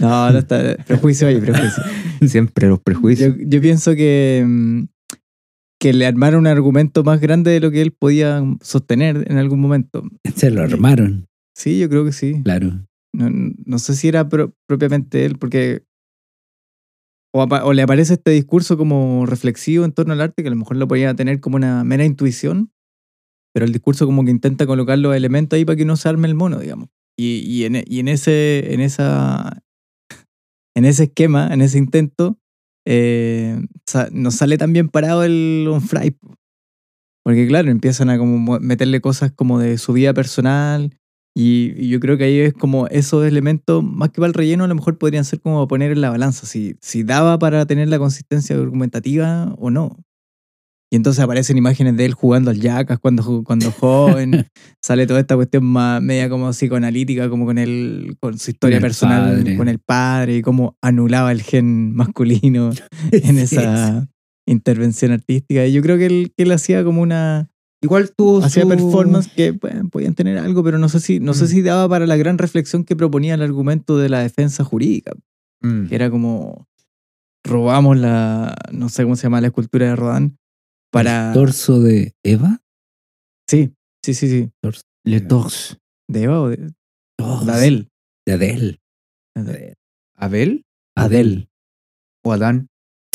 [0.00, 0.76] no, no está.
[0.86, 1.82] Prejuicio ahí, prejuicio.
[2.26, 3.34] Siempre los prejuicios.
[3.36, 4.82] Yo, yo pienso que, mm,
[5.84, 9.60] que le armaron un argumento más grande de lo que él podía sostener en algún
[9.60, 10.02] momento.
[10.34, 12.40] Se lo armaron, Sí, yo creo que sí.
[12.42, 12.86] claro.
[13.12, 13.28] No,
[13.66, 15.84] no sé si era pro- propiamente él, porque.
[17.34, 20.56] O, o le aparece este discurso como reflexivo en torno al arte, que a lo
[20.56, 22.72] mejor lo podía tener como una mera intuición,
[23.52, 26.28] pero el discurso como que intenta colocar los elementos ahí para que no se arme
[26.28, 26.88] el mono, digamos.
[27.14, 28.72] Y, y, en, y en ese.
[28.72, 29.62] En esa.
[30.74, 32.38] En ese esquema, en ese intento,
[32.84, 33.60] eh,
[34.12, 36.10] nos sale tan bien parado el on fry.
[36.12, 36.34] po.
[37.24, 40.96] Porque claro, empiezan a como mo- meterle cosas como de su vida personal,
[41.36, 44.64] Y, y yo creo que ahí es como esos elementos, más que para el relleno,
[44.64, 47.88] a lo mejor podrían ser como poner en la balanza si, si daba para tener
[47.88, 50.03] la consistencia argumentativa o no.
[50.90, 54.46] Y entonces aparecen imágenes de él jugando al Jackass cuando, cuando joven.
[54.82, 59.38] Sale toda esta cuestión más media como psicoanalítica, como con, el, con su historia personal,
[59.38, 59.56] padre.
[59.56, 62.70] con el padre, y cómo anulaba el gen masculino
[63.12, 64.08] en Sí, esa
[64.46, 65.66] intervención artística.
[65.66, 67.48] Y yo creo que él, que él hacía como una...
[67.82, 71.34] Igual tuvo Hacía su- performance que bueno, podían tener algo, pero no sé si no
[71.34, 71.48] sé Mm.
[71.48, 75.12] si daba para la gran reflexión que proponía el argumento de la defensa jurídica,
[75.60, 75.86] Mm.
[75.88, 76.66] que era como
[77.44, 80.38] robamos la no sé cómo se llama la escultura de Rodin
[80.94, 82.60] para El torso de Eva.
[83.48, 83.72] sí,
[84.04, 85.76] sí, sí, sí, Torso Le Torse.
[86.08, 86.72] de Eva o de,
[87.18, 87.44] Torso.
[87.44, 87.88] de Adele.
[88.26, 88.78] De Adele.
[89.36, 89.74] Adele.
[90.16, 90.62] ¿Abel
[90.96, 91.48] Adele.
[92.24, 92.68] o Adán?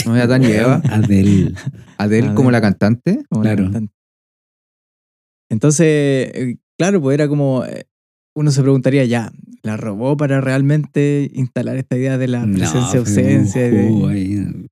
[0.05, 0.81] ¿No es Adán y Eva?
[0.91, 1.55] ¿Adel
[1.97, 2.33] Adel.
[2.35, 3.23] como la cantante?
[3.29, 3.63] como la Claro.
[3.71, 3.93] cantante.
[5.51, 5.85] Entonces,
[6.35, 7.85] eh, claro, pues era como eh,
[8.35, 9.31] uno se preguntaría ya,
[9.63, 13.67] ¿la robó para realmente instalar esta idea de la presencia ausencia?
[13.67, 13.89] y de-
[14.45, 14.67] No.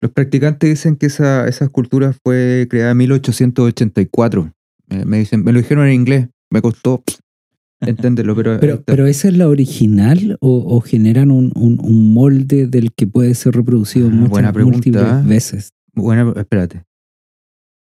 [0.00, 4.52] Los practicantes dicen que esa, esa escultura fue creada en 1884.
[4.90, 6.28] Eh, me, dicen, me lo dijeron en inglés.
[6.50, 7.02] Me costó
[7.80, 12.66] entenderlo, pero, Pero, pero ¿esa es la original o, o generan un, un- un molde
[12.68, 14.76] del que puede ser reproducido Ah, muchas buena pregunta.
[14.76, 15.70] múltiples veces?
[15.94, 16.84] bueno, espérate.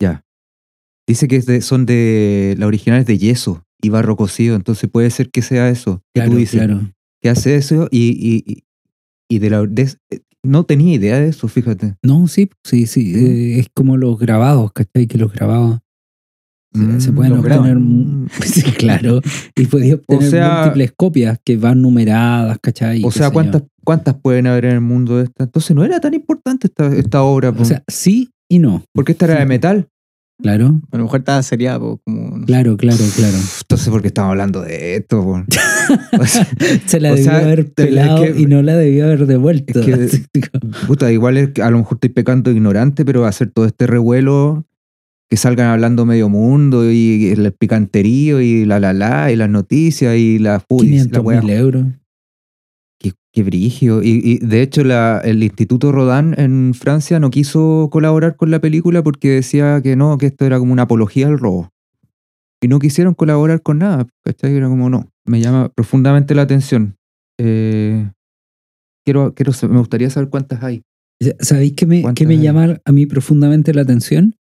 [0.02, 0.24] Ya.
[1.08, 4.90] Dice que es de- son de la original es de yeso y barro cocido, entonces
[4.90, 6.02] puede ser que sea eso.
[6.14, 6.92] que Claro, tú dices, claro.
[7.22, 8.64] que hace eso y, y, y-
[9.30, 9.96] y de la de-
[10.46, 11.96] no tenía idea de eso, fíjate.
[12.04, 13.14] No, sí, sí, sí.
[13.16, 15.08] eh, es como los grabados, ¿cachai?
[15.08, 15.80] Que los grabados
[16.74, 17.78] se, se Mm, pueden obtener.
[18.46, 19.22] Sí, claro.
[19.56, 23.02] Y podía obtener sea- múltiples copias que van numeradas, ¿cachai?
[23.04, 23.34] O sea, yo.
[23.34, 25.44] ¿cuántas, ¿cuántas pueden haber en el mundo de esta?
[25.46, 28.84] Entonces no era tan importante esta, esta obra, O sea, sí y no.
[28.94, 29.88] porque esta era de metal.
[30.38, 32.46] A Claro, lo mejor estaba seriada, po, como no sé.
[32.46, 33.38] claro, claro, claro.
[33.62, 35.24] Entonces, ¿por qué estamos hablando de esto?
[35.24, 35.44] po?
[36.20, 36.48] O sea,
[36.88, 39.80] Se la debió sea, haber es pelado que- y no la debió haber devuelto.
[39.80, 40.42] Es que-
[40.88, 44.66] puta, igual es que a lo mejor estoy pecando ignorante, pero hacer todo este revuelo,
[45.30, 50.16] que salgan hablando medio mundo y el picanterío y la la la y las noticias
[50.18, 51.86] y la uy, la 500 wea mil euros.
[53.36, 54.02] Qué, brigio.
[54.02, 58.60] Y, y, de hecho, la- el Instituto Rodin en Francia no quiso colaborar con la
[58.62, 61.70] película porque decía que no, que esto era como una apología al robo.
[62.62, 64.56] Y no quisieron colaborar con nada, ¿cachai?
[64.56, 65.10] Era como no.
[65.26, 66.96] Me llama profundamente la atención.
[67.38, 68.10] Eh,
[69.06, 70.84] quiero, quiero, me gustaría saber cuántas hay.
[71.40, 72.42] ¿Sabéis qué me, ¿Cuántas qué me hay?
[72.42, 74.36] llama a mí profundamente la atención?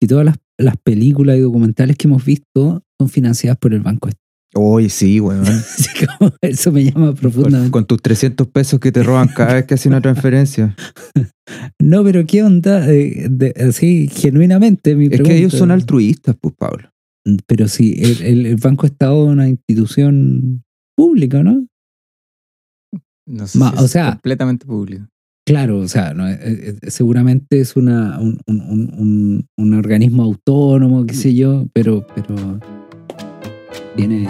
[0.00, 4.08] Que todas las, las películas y documentales que hemos visto son financiadas por el Banco
[4.54, 5.44] Uy, sí, weón.
[6.18, 7.70] Como eso me llama profundamente.
[7.70, 10.74] con tus 300 pesos que te roban cada vez que haces una transferencia.
[11.80, 12.88] No, pero ¿qué onda?
[12.92, 16.88] Eh, de- así, genuinamente, mi Es que ellos son altruistas, pues, Pablo.
[17.48, 20.62] Pero sí, el, el- el Banco Estado es una institución
[20.96, 21.66] pública, ¿no?
[23.26, 25.06] No sé Ma- si o sea- completamente público.
[25.44, 30.22] Claro, o sea, no, eh, eh, seguramente es una, un, un- un- un- un organismo
[30.22, 32.60] autónomo, qué sé yo, pero, pero
[33.96, 34.28] tiene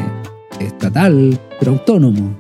[0.61, 2.35] estatal, pero autónomo.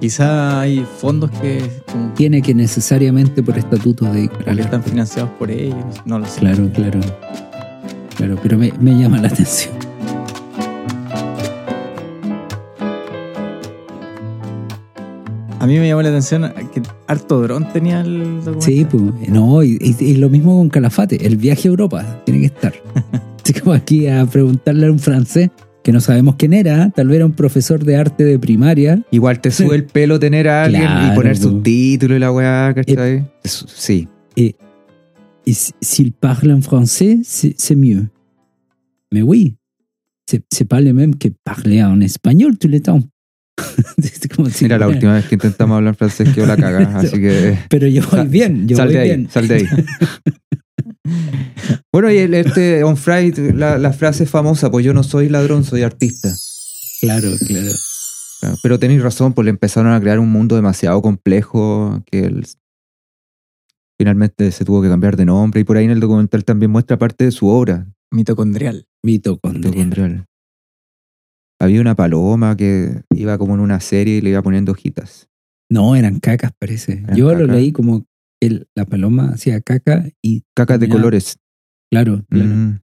[0.00, 1.60] Quizá hay fondos que
[1.92, 6.40] como Tiene que necesariamente por estatuto de que están financiados por ellos, no lo sé.
[6.40, 7.00] Claro, claro.
[8.16, 9.74] Claro, pero me, me llama la atención.
[15.58, 18.62] A mí me llamó la atención que harto dron tenía el documental.
[18.62, 22.40] Sí, pues, no, y, y- y lo mismo con Calafate, el viaje a Europa tiene
[22.40, 22.72] que estar.
[23.44, 25.50] Así como aquí a preguntarle a un francés
[25.82, 29.02] que no sabemos quién era, tal vez era un profesor de arte de primaria.
[29.10, 31.42] Igual te sube el pelo tener a alguien y Claro, poner po.
[31.42, 33.24] subtítulos y la weá, ¿cachai?
[33.42, 34.08] Eso- Sí.
[34.36, 34.54] Et
[35.46, 38.08] s- s'il parle en français, c'est mieux.
[39.12, 39.56] Mais oui,
[40.26, 43.02] c'est pas le même que parler en espagnol tout le temps.
[44.52, 47.86] Si- Mira, la última vez que intentamos hablar francés quedó la cagada, así que Pero
[47.88, 49.28] yo voy bien, yo sal voy de ahí, bien.
[49.30, 49.64] sal de ahí.
[51.92, 55.64] Bueno, y el, este On Friday, la, la frase famosa, pues yo no soy ladrón,
[55.64, 56.34] soy artista.
[57.00, 57.72] Claro, claro.
[58.40, 62.46] Claro, Pero tenéis razón, pues le empezaron a crear un mundo demasiado complejo que él
[63.98, 66.98] finalmente se tuvo que cambiar de nombre y por ahí en el documental también muestra
[66.98, 68.86] parte de su obra, Mitocondrial.
[69.02, 69.70] Mitocondria.
[69.70, 70.26] mitocondrial.
[71.60, 75.28] Había una paloma que iba como en una serie y le iba poniendo hojitas.
[75.70, 77.04] No, eran cacas, parece.
[77.04, 78.06] Eran Yo lo leí como
[78.40, 81.36] el, la paloma hacía caca y Cacas de colores.
[81.92, 82.50] claro, claro.
[82.50, 82.80] Mm.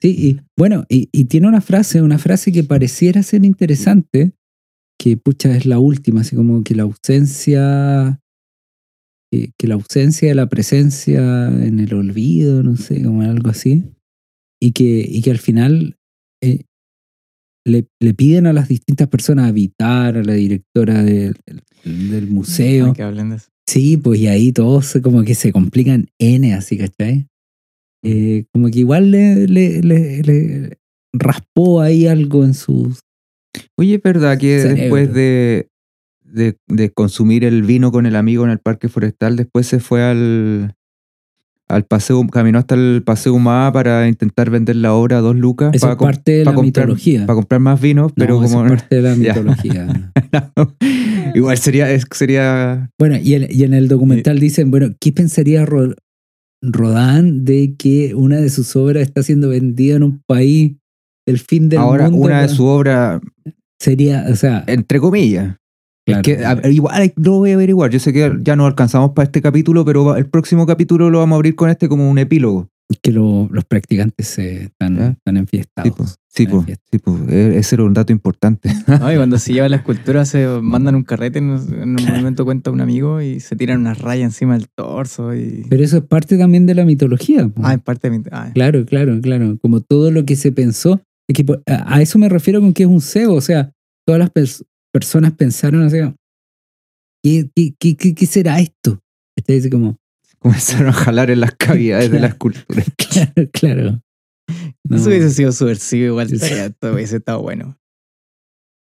[0.00, 4.32] Sí, y bueno, y, y tiene una frase, una frase que pareciera ser interesante,
[4.96, 8.20] que pucha es la última, así como que la ausencia,
[9.30, 13.84] que, que la ausencia de la presencia en el olvido, no sé, como algo así,
[14.60, 15.96] y que, y que al final
[16.42, 16.64] eh,
[17.66, 21.34] le, le piden a las distintas personas habitar, a la directora del,
[21.84, 22.92] del museo.
[22.92, 23.48] Que hablen de eso.
[23.68, 27.26] Sí, pues y ahí todos como que se complican N, así, ¿cachai?
[28.02, 30.78] Eh, como que igual le, le, le- le
[31.12, 33.00] raspó ahí algo en sus...
[33.76, 34.80] Oye, ¿es verdad que Cerebro.
[34.80, 35.68] después de,
[36.22, 40.02] de, de consumir el vino con el amigo en el parque forestal, después se fue
[40.02, 40.74] al,
[41.68, 45.70] al paseo, caminó hasta el paseo Humada para intentar vender la obra a dos lucas
[45.74, 47.26] Eso para, es parte de la comprar, mitología.
[47.26, 50.12] para comprar más vinos, pero No, eso como es parte de la mitología.
[51.34, 55.64] igual sería, es- sería Bueno, y, el- y en el documental dicen, bueno, ¿qué pensaría
[55.66, 55.94] Ro-
[56.62, 60.76] Rodán de que una de sus obras está siendo vendida en un país
[61.26, 62.26] del fin del ahora mundo?
[62.26, 63.20] una de sus obras,
[63.80, 65.56] Sería, o sea, entre comillas.
[66.12, 67.90] Claro, que, a- igual hay- lo voy a averiguar.
[67.90, 71.34] Yo sé que ya no alcanzamos para este capítulo, pero el próximo capítulo lo vamos
[71.34, 72.68] a abrir con este como un epílogo.
[73.02, 76.16] que lo- los practicantes se están, están enfiestados.
[76.30, 77.18] Sí, pues, po, sí, po.
[77.28, 78.70] E- ese era un dato importante.
[78.88, 82.70] No, y cuando se lleva la escultura, se mandan un carrete, en un momento cuenta
[82.70, 85.34] un amigo y se tiran una raya encima del torso.
[85.34, 85.66] Y...
[85.68, 87.46] Pero eso es parte también de la mitología.
[87.48, 87.60] po.
[87.62, 89.58] Ah, es parte de ah, Claro, claro, claro.
[89.60, 91.02] Como todo lo que se pensó.
[91.28, 93.34] Es que a eso me refiero con que es un cebo.
[93.34, 93.70] O sea,
[94.06, 94.30] todas las
[94.92, 95.98] personas pensaron así,
[97.22, 99.00] ¿qué, qué, qué, qué- qué será esto?
[99.36, 99.96] Este dice como,
[100.38, 102.84] Comenzaron a jalar en las cavidades de la escultura.
[102.96, 104.00] claro, claro.
[104.88, 104.96] No.
[104.96, 107.76] Eso hubiese sido subversivo, igual estaría- esto hubiese estado bueno.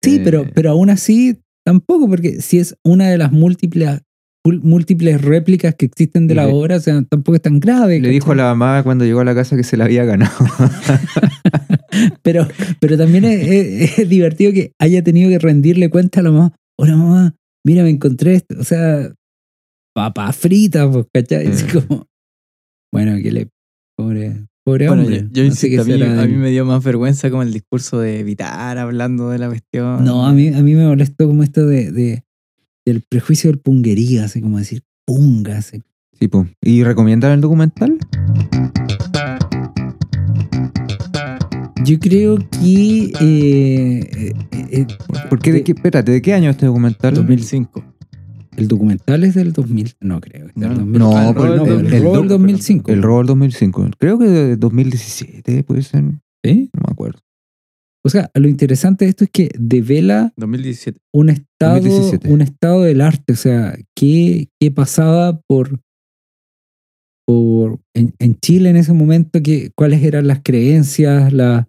[0.03, 4.01] Sí, Eh, pero, pero aún así tampoco, porque si es una de las múltiples,
[4.47, 7.99] múltiples réplicas que existen de la obra, o sea, tampoco es tan grave.
[8.01, 10.35] Le dijo a la mamá cuando llegó a la casa que se la había ganado.
[12.23, 12.49] Pero,
[12.81, 16.53] pero también es, es- es divertido que haya tenido que rendirle cuenta a la mamá.
[16.77, 18.57] Hola mamá, mira, me encontré esto.
[18.59, 19.13] O sea,
[19.95, 21.47] papa frita, pues, ¿cachai?
[21.47, 21.81] Así Mm.
[21.87, 22.07] como,
[22.93, 23.49] bueno, que le.
[23.97, 25.21] Pobre, pobre Bueno, hombre.
[25.23, 28.77] yo, yo insisto, a mí, a me dio más vergüenza como el discurso de evitar
[28.77, 30.05] hablando de la cuestión.
[30.05, 32.24] No, a mí, a mí me molestó como esto de, de-
[32.85, 35.59] del prejuicio del punguería, así como decir punga.
[35.59, 35.83] así.
[36.19, 36.47] Sí, po.
[36.63, 37.99] ¿Y recomiendan el documental?
[41.85, 43.13] Yo creo que.
[43.21, 44.33] eh, eh,
[44.71, 44.87] eh,
[45.29, 45.53] ¿Por qué?
[45.53, 45.73] ¿De qué?
[45.73, 47.15] Espérate, ¿de qué año es este documental?
[47.15, 47.85] 2005.
[48.57, 49.95] el documental es del 2000.
[50.01, 50.47] No creo.
[50.49, 50.99] es del No, 2000.
[50.99, 52.93] no, Ah, pero no, el- el, el robo del doc- 2005.
[52.93, 53.91] El robo del 2005.
[53.99, 56.03] Creo que de 2017 puede ser.
[56.05, 56.71] No ¿Sí?
[56.73, 57.19] me acuerdo.
[58.07, 60.99] O sea, lo interesante de esto es que devela 2017.
[61.15, 62.33] un estado, 2017.
[62.33, 65.81] un estado del arte, o sea, qué, qué pasaba por,
[67.27, 71.69] por en, en Chile en ese momento, que, cuáles eran las creencias, la-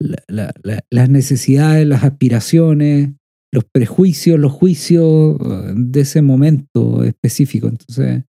[0.00, 3.10] la- la- la- las necesidades, las aspiraciones,
[3.52, 7.68] los prejuicios, los juicios eh, de ese momento específico.
[7.68, 8.24] Entonces,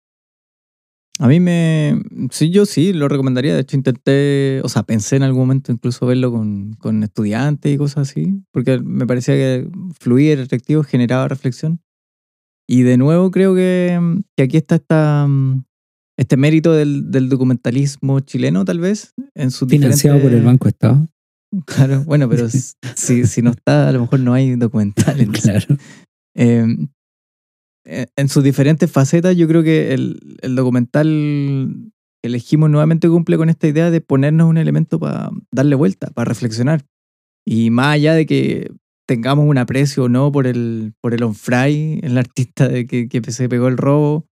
[1.19, 2.01] A mí me.
[2.29, 3.53] Sí, yo sí lo recomendaría.
[3.53, 4.61] De hecho, intenté.
[4.63, 8.41] O sea, pensé en algún momento incluso verlo con, con estudiantes y cosas así.
[8.51, 11.79] Porque me parecía que fluía el atractivo, generaba reflexión.
[12.67, 13.97] Y de nuevo creo que,
[14.35, 15.27] que aquí está esta,
[16.17, 19.13] este mérito del, del documentalismo chileno, tal vez.
[19.35, 21.07] En sus financiado por el Banco Estado.
[21.65, 25.21] Claro, bueno, pero si, si no está, a lo mejor no hay documental.
[25.21, 25.65] entonces.
[25.65, 25.81] Claro.
[26.35, 26.65] Eh,
[27.85, 31.05] en sus diferentes facetas, yo creo que el, el documental
[32.21, 36.29] que elegimos nuevamente cumple con esta idea de ponernos un elemento para darle vuelta, para
[36.29, 36.83] reflexionar.
[37.47, 38.71] Y más allá de que
[39.07, 43.21] tengamos un aprecio o no por el, por el on-fry, el artista de que, que
[43.31, 44.25] se pegó el robo,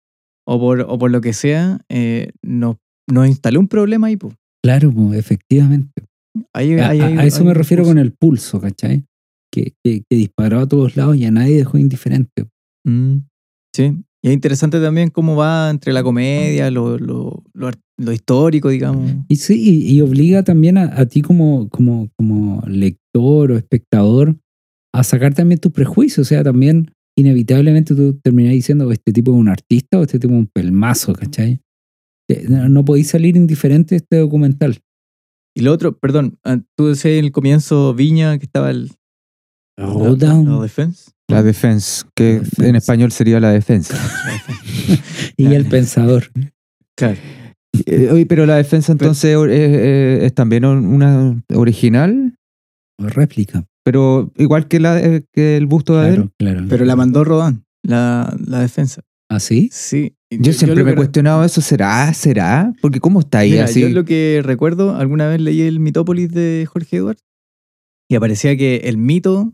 [0.47, 2.77] o por, o por lo que sea, eh, nos,
[3.09, 4.15] nos instaló un problema ahí.
[4.17, 4.33] po.
[4.63, 6.05] Claro, pues, efectivamente.
[6.53, 7.89] Ahí- A, ahí- a- ahí- a eso me refiero pulso.
[7.91, 9.03] con el pulso, ¿cachai?
[9.53, 12.45] Que, que, que disparó a todos lados y a nadie dejó indiferente.
[12.87, 13.17] Mm,
[13.73, 13.97] sí.
[14.23, 19.11] Y es interesante también cómo va entre la comedia, lo, lo, lo, histórico, digamos.
[19.27, 19.55] Y sí,
[19.87, 24.37] y, y obliga también a, a ti como, como, como lector o espectador
[24.93, 26.27] a sacar también tus prejuicios.
[26.27, 30.19] O sea, también inevitablemente tú terminás diciendo "Oh, este tipo es un artista o este
[30.19, 31.59] tipo es un pelmazo, ¿cachai?
[32.29, 34.77] Eh, No, no podéis salir indiferente de este documental.
[35.57, 38.91] Y lo otro, perdón, ah, tú decías en el comienzo Viña que estaba el
[39.79, 40.45] Roll la- down.
[40.47, 41.11] la defense.
[41.31, 42.69] La defense, que La defense.
[42.69, 43.95] en español sería la defensa.
[45.37, 46.25] Y el pensador.
[46.97, 47.17] Claro.
[47.85, 52.35] Eh, Oye, pero la defensa entonces es también un- una original,
[52.99, 53.63] O réplica.
[53.83, 56.29] pero igual que, la, eh, que el busto de Adele.
[56.37, 56.65] Claro.
[56.69, 59.01] Pero la mandó Rodán, la, la defensa.
[59.29, 59.69] ¿Así?
[59.71, 60.13] Sí.
[60.29, 62.13] Yo siempre me he que- cuestionado eso, ¿será?
[62.13, 62.73] ¿Será?
[62.81, 63.81] Porque ¿cómo está ahí Mira, así?
[63.81, 67.23] Yo lo que recuerdo, alguna vez leí el Mitópolis de Jorge Edwards
[68.09, 69.53] y aparecía que el mito,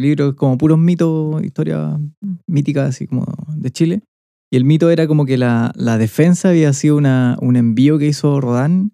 [0.00, 1.98] libro es como puros mitos, historias
[2.46, 3.24] míticas así como
[3.56, 4.02] de Chile,
[4.50, 8.40] y el mito era como que la, la defensa había sido un envío que hizo
[8.40, 8.92] Rodán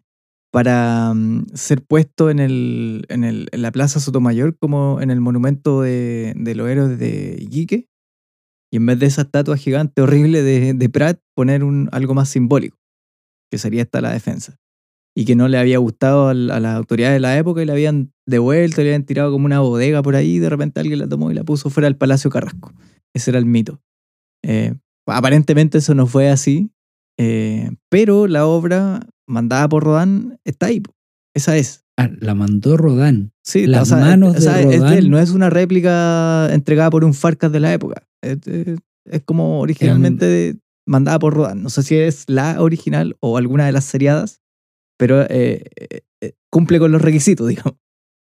[0.53, 5.21] para mm, ser puesto en, el, en, el- en la Plaza Sotomayor como en el
[5.21, 7.87] monumento de, de los héroes de Iquique.
[8.71, 12.29] Y en vez de esa estatua gigante horrible de, de Prat, poner un, algo más
[12.29, 12.77] simbólico,
[13.51, 14.57] que sería esta la defensa.
[15.19, 18.13] Y que no le había gustado a, las autoridades de la época y la habían
[18.25, 21.31] devuelto, le habían tirado como una bodega por ahí, y de repente alguien la tomó
[21.33, 22.73] y la puso fuera del Palacio Carrasco.
[23.13, 23.81] Ese era el mito.
[24.45, 24.75] Eh,
[25.07, 26.71] aparentemente eso no fue así,
[27.19, 30.83] eh, pero la obra mandada por Rodán está ahí.
[31.35, 31.85] Esa es.
[31.97, 33.33] Ah, la mandó Rodán.
[33.43, 35.11] Sí, Las o sea, manos o sea, de es de él, Rodán.
[35.11, 38.07] no es una réplica entregada por un Farcas de la época.
[38.23, 41.63] Es, es- es como originalmente mandada por Rodán.
[41.63, 44.43] No sé si es la original o alguna de las seriadas,
[44.99, 47.75] pero eh, eh, eh, cumple con los requisitos, digamos.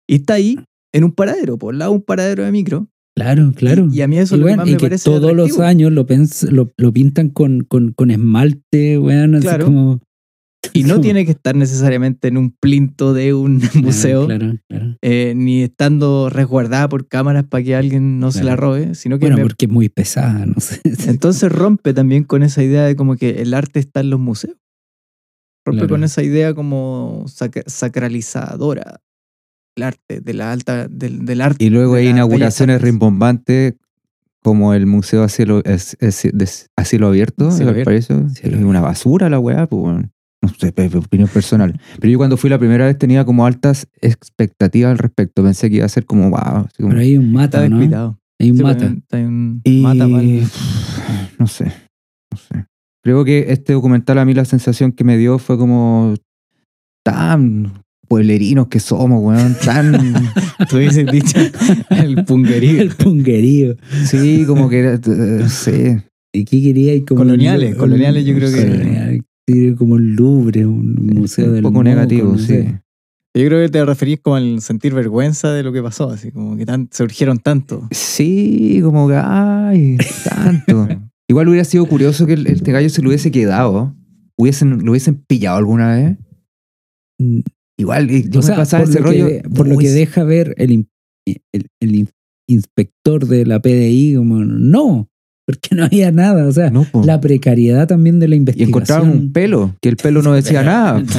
[0.09, 0.57] Y está ahí
[0.93, 2.87] en un paradero, por lado un paradero de micro.
[3.15, 3.87] Claro, claro.
[3.91, 5.33] Y, y a mí eso es lo que weón, más y me que parece todos
[5.33, 6.05] los años lo,
[6.49, 9.65] lo, lo pintan con, con, con esmalte, weón, así Claro.
[9.65, 9.99] como...
[10.73, 14.27] Y no tiene que estar necesariamente en un plinto de un museo.
[14.27, 14.95] Claro, claro.
[15.01, 19.25] eh, ni estando resguardada por cámaras para que alguien no se la robe, sino que
[19.25, 20.79] Bueno, me- porque es muy pesada, no sé.
[21.07, 24.55] entonces rompe también con esa idea de como que el arte está en los museos.
[25.65, 25.93] Rompe Claro.
[25.95, 29.01] con esa idea como sac- sacralizadora
[29.75, 31.63] del arte, de la alta, del, del arte.
[31.63, 33.75] Y luego hay inauguraciones rimbombantes
[34.43, 37.73] como el Museo a cielo, es- es- de- a cielo abierto, Cielo.
[38.33, 40.11] Cielo Es una basura la weá, pues weón.
[40.43, 41.79] No sé, opinión personal.
[41.99, 45.43] Pero yo cuando fui la primera vez tenía como altas expectativas al respecto.
[45.43, 46.65] Pensé que iba a ser como wow.
[46.77, 47.77] como- Pero hay un mata, ¿no?
[48.39, 48.87] Hay un Sí, mata.
[49.13, 50.07] un Y mata
[51.37, 51.71] no sé,
[52.31, 52.65] no sé.
[53.03, 56.13] Creo que este documental a mí la sensación que me dio fue como
[57.03, 59.93] tan pueblerinos que somos, weón, tan
[60.69, 61.39] Tú dices dicho
[61.89, 62.81] el punguerío.
[62.81, 63.75] El punguerío.
[64.05, 65.97] sí, como que era, eh, sí,
[66.33, 66.93] ¿Y qué quería?
[66.93, 71.47] Y como Coloniales, un- coloniales yo creo que- Colonial, sí, como un Louvre, un museo
[71.47, 72.65] un del poco moco, negativo, sí.
[73.33, 76.57] Yo creo que te referís como al sentir vergüenza de lo que pasó, así como
[76.57, 77.87] que tan, se urgieron tanto.
[77.91, 80.87] Sí, como que ay, tanto.
[81.31, 83.95] Igual hubiera sido curioso que el- este gallo se lo hubiese quedado.
[84.37, 86.17] Hubiesen, lo hubiesen pillado alguna vez.
[87.19, 87.39] Mm,
[87.79, 89.27] Igual, y yo o me sea, pasaba ese lo rollo.
[89.27, 90.89] que, por lo que deja ver el, in-
[91.25, 92.09] el, el in-
[92.49, 95.09] inspector de la PDI, como no,
[95.47, 96.45] porque no había nada.
[96.47, 98.69] O sea, no, la precariedad también de la y investigación.
[98.69, 101.01] encontraron un pelo, que el pelo no decía nada.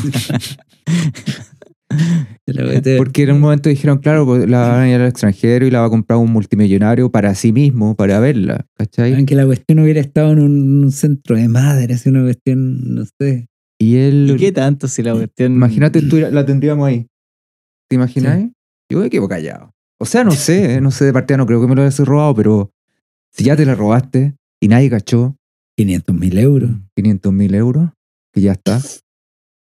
[2.96, 5.80] Porque en un momento dijeron, claro, pues, la van a ir al extranjero y la
[5.80, 8.66] va a comprar un multimillonario para sí mismo, para verla.
[8.76, 9.14] ¿Cachai?
[9.14, 13.48] Aunque la cuestión hubiera estado en un, un centro de madres, una cuestión, no sé.
[13.78, 14.32] Y él.
[14.34, 15.52] ¿Y qué tanto si la cuestión...
[15.52, 17.06] Imagínate, tú la tendríamos ahí.
[17.88, 18.48] ¿Te imaginas?
[18.90, 19.72] Yo me quedo callado.
[19.98, 22.34] O sea, no sé, no sé, de partida no creo que me lo hayas robado,
[22.34, 22.72] pero
[23.30, 25.36] si ya te la robaste y nadie cachó
[25.76, 27.90] 500 mil euros, 500 mil euros,
[28.32, 28.80] que ya está.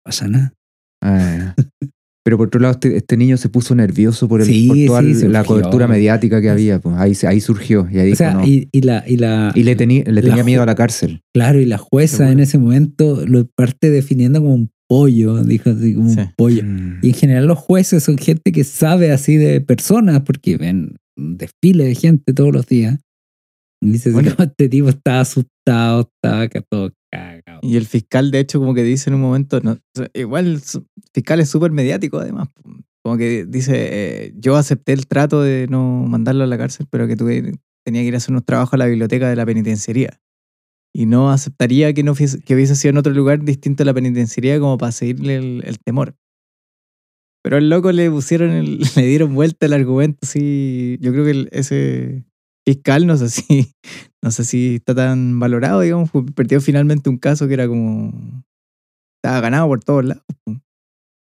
[0.02, 0.54] pasa nada.
[1.00, 1.54] Ah,
[2.24, 5.02] Pero por otro lado, este, este niño se puso nervioso por, el, Sí, por toda
[5.02, 6.80] sí, el- la cobertura mediática que había.
[6.80, 6.96] Pues.
[6.96, 7.86] Ahí, ahí surgió.
[7.92, 8.46] Y ahí O dijo, sea, no.
[8.46, 11.20] y, y la, y la, Y le, tenía miedo a la cárcel.
[11.34, 12.32] claro, y la jueza Seguro.
[12.32, 16.20] en ese momento lo parte definiendo como un pollo, dijo así, como Sí.
[16.20, 16.62] un pollo.
[16.64, 16.98] Mm.
[17.02, 21.36] Y en general los jueces son gente que sabe así de personas porque ven un
[21.36, 23.00] desfile de gente todos los días.
[23.82, 24.34] Y dice así Bueno.
[24.34, 27.33] como este tipo estaba asustado, estaba acá todo cagado.
[27.64, 29.78] Y el fiscal, de hecho, como que dice en un momento, no,
[30.12, 30.60] igual el
[31.14, 32.48] fiscal es súper mediático además.
[33.02, 37.06] Como que dice, eh, yo acepté el trato de no mandarlo a la cárcel, pero
[37.06, 37.52] que tuve,
[37.82, 40.20] tenía que ir a hacer unos trabajos a la biblioteca de la penitenciaría.
[40.94, 43.94] Y no aceptaría que, no fuese- que hubiese sido en otro lugar distinto a la
[43.94, 46.16] penitenciaría como para seguirle el, temor.
[47.42, 50.98] Pero al loco le pusieron, el- le dieron vuelta el argumento, así.
[51.00, 52.24] Yo creo que ese
[52.66, 53.72] fiscal, no sé si,
[54.22, 58.12] no sé si está tan valorado, digamos, porque perdió finalmente un caso que era como.
[59.22, 60.22] Estaba ganado por todos lados.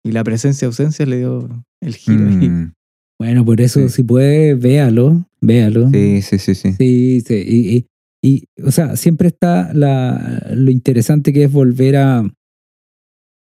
[0.06, 1.50] Y la presencia-ausencia le dio
[1.82, 2.28] el giro.
[2.28, 2.50] ahí.
[2.50, 2.74] Mm.
[3.20, 3.90] Bueno, por eso Sí.
[3.90, 5.90] si puede, véalo, véalo.
[5.90, 6.74] Sí, sí, sí, sí.
[6.74, 7.34] Sí, sí.
[7.48, 7.86] Y, y-
[8.24, 12.32] y, o sea, siempre está la, lo interesante que es volver a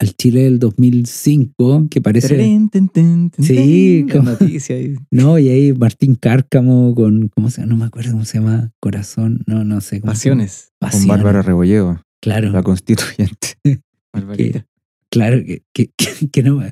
[0.01, 2.29] al Chile del 2005, que parece...
[2.29, 4.97] Tererén, ten, ten, ten, Sí, como- noticia ahí.
[5.11, 7.71] No, y ahí Martín Cárcamo con, ¿cómo se llama?
[7.75, 10.01] No me acuerdo cómo se llama, Corazón, no, no sé.
[10.01, 10.17] cómo se.
[10.17, 10.73] Pasiones.
[10.81, 11.07] Con.
[11.07, 13.57] Bárbara Rebolleo, Claro, la constituyente.
[14.13, 14.67] Barbarita.
[15.11, 16.63] claro, que, que, que- que no...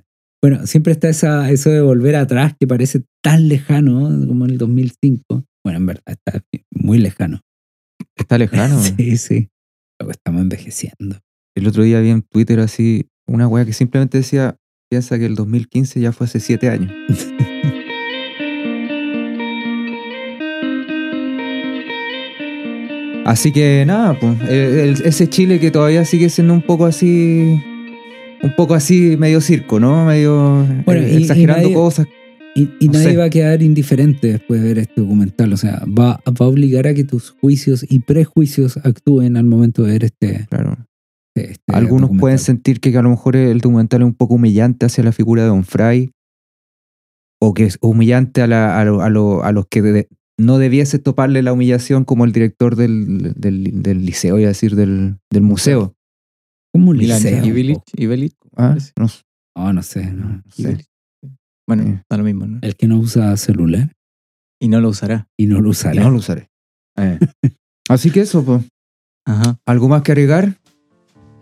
[0.40, 4.26] Bueno, siempre está esa, eso de volver atrás que parece tan lejano ¿no?
[4.26, 5.44] como en el 2005.
[5.64, 7.40] Bueno, en verdad está muy lejano.
[8.16, 8.80] Está lejano.
[8.80, 9.48] Sí, sí.
[10.00, 11.18] Luego estamos envejeciendo.
[11.56, 14.56] El otro día vi en Twitter así una wea que simplemente decía,
[14.90, 16.90] piensa que el 2015 ya fue hace siete años.
[23.24, 27.60] Así que nada, pues, el- el- ese Chile que todavía sigue siendo un poco así
[28.40, 30.06] un poco así, medio circo, ¿no?
[30.06, 32.06] Medio Bueno, eh, y- y exagerando nadie- cosas.
[32.54, 33.16] Y, y No nadie sé.
[33.16, 35.52] va a quedar indiferente después de ver este documental.
[35.52, 39.82] O sea, va, va a obligar a que tus juicios y prejuicios actúen al momento
[39.82, 40.46] de ver este.
[40.48, 40.76] Claro.
[41.34, 42.20] Este Algunos documental.
[42.20, 45.42] pueden sentir que a lo mejor el documental es un poco humillante hacia la figura
[45.42, 46.10] de Don Fry.
[47.40, 50.08] O que es humillante a, la- a, lo- a lo- a los que de-
[50.40, 54.74] no debiese toparle la humillación como el director del, del, del liceo, iba a decir,
[54.76, 55.94] del, del museo.
[56.74, 57.44] Milan liceo.
[57.96, 59.22] Ivelic, Ah, no sé.
[59.56, 60.12] No, sé.
[60.12, 60.28] no.
[60.28, 60.62] No sé.
[60.62, 60.86] Ivelic.
[61.68, 61.98] Bueno, Sí.
[62.10, 62.58] da lo mismo, ¿no?
[62.62, 63.92] El que no usa celular
[64.60, 65.28] Y no lo usará.
[65.36, 66.02] y no lo Y usará.
[66.02, 66.48] no lo usaré.
[66.96, 67.18] Eh.
[67.88, 68.64] Así que eso, pues.
[69.26, 69.58] Ajá.
[69.66, 70.58] ¿Algo más que agregar?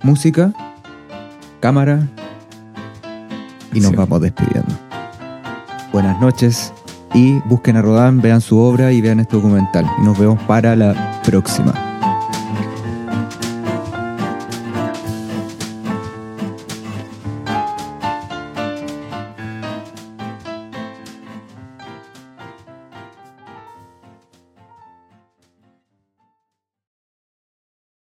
[0.03, 0.53] Música,
[1.61, 2.07] cámara.
[3.72, 3.97] Y nos Sí.
[3.97, 4.72] vamos despidiendo.
[5.92, 6.72] Buenas noches
[7.14, 9.86] y busquen a Rodán, vean su obra y vean este documental.
[10.01, 11.74] Y nos vemos para la próxima.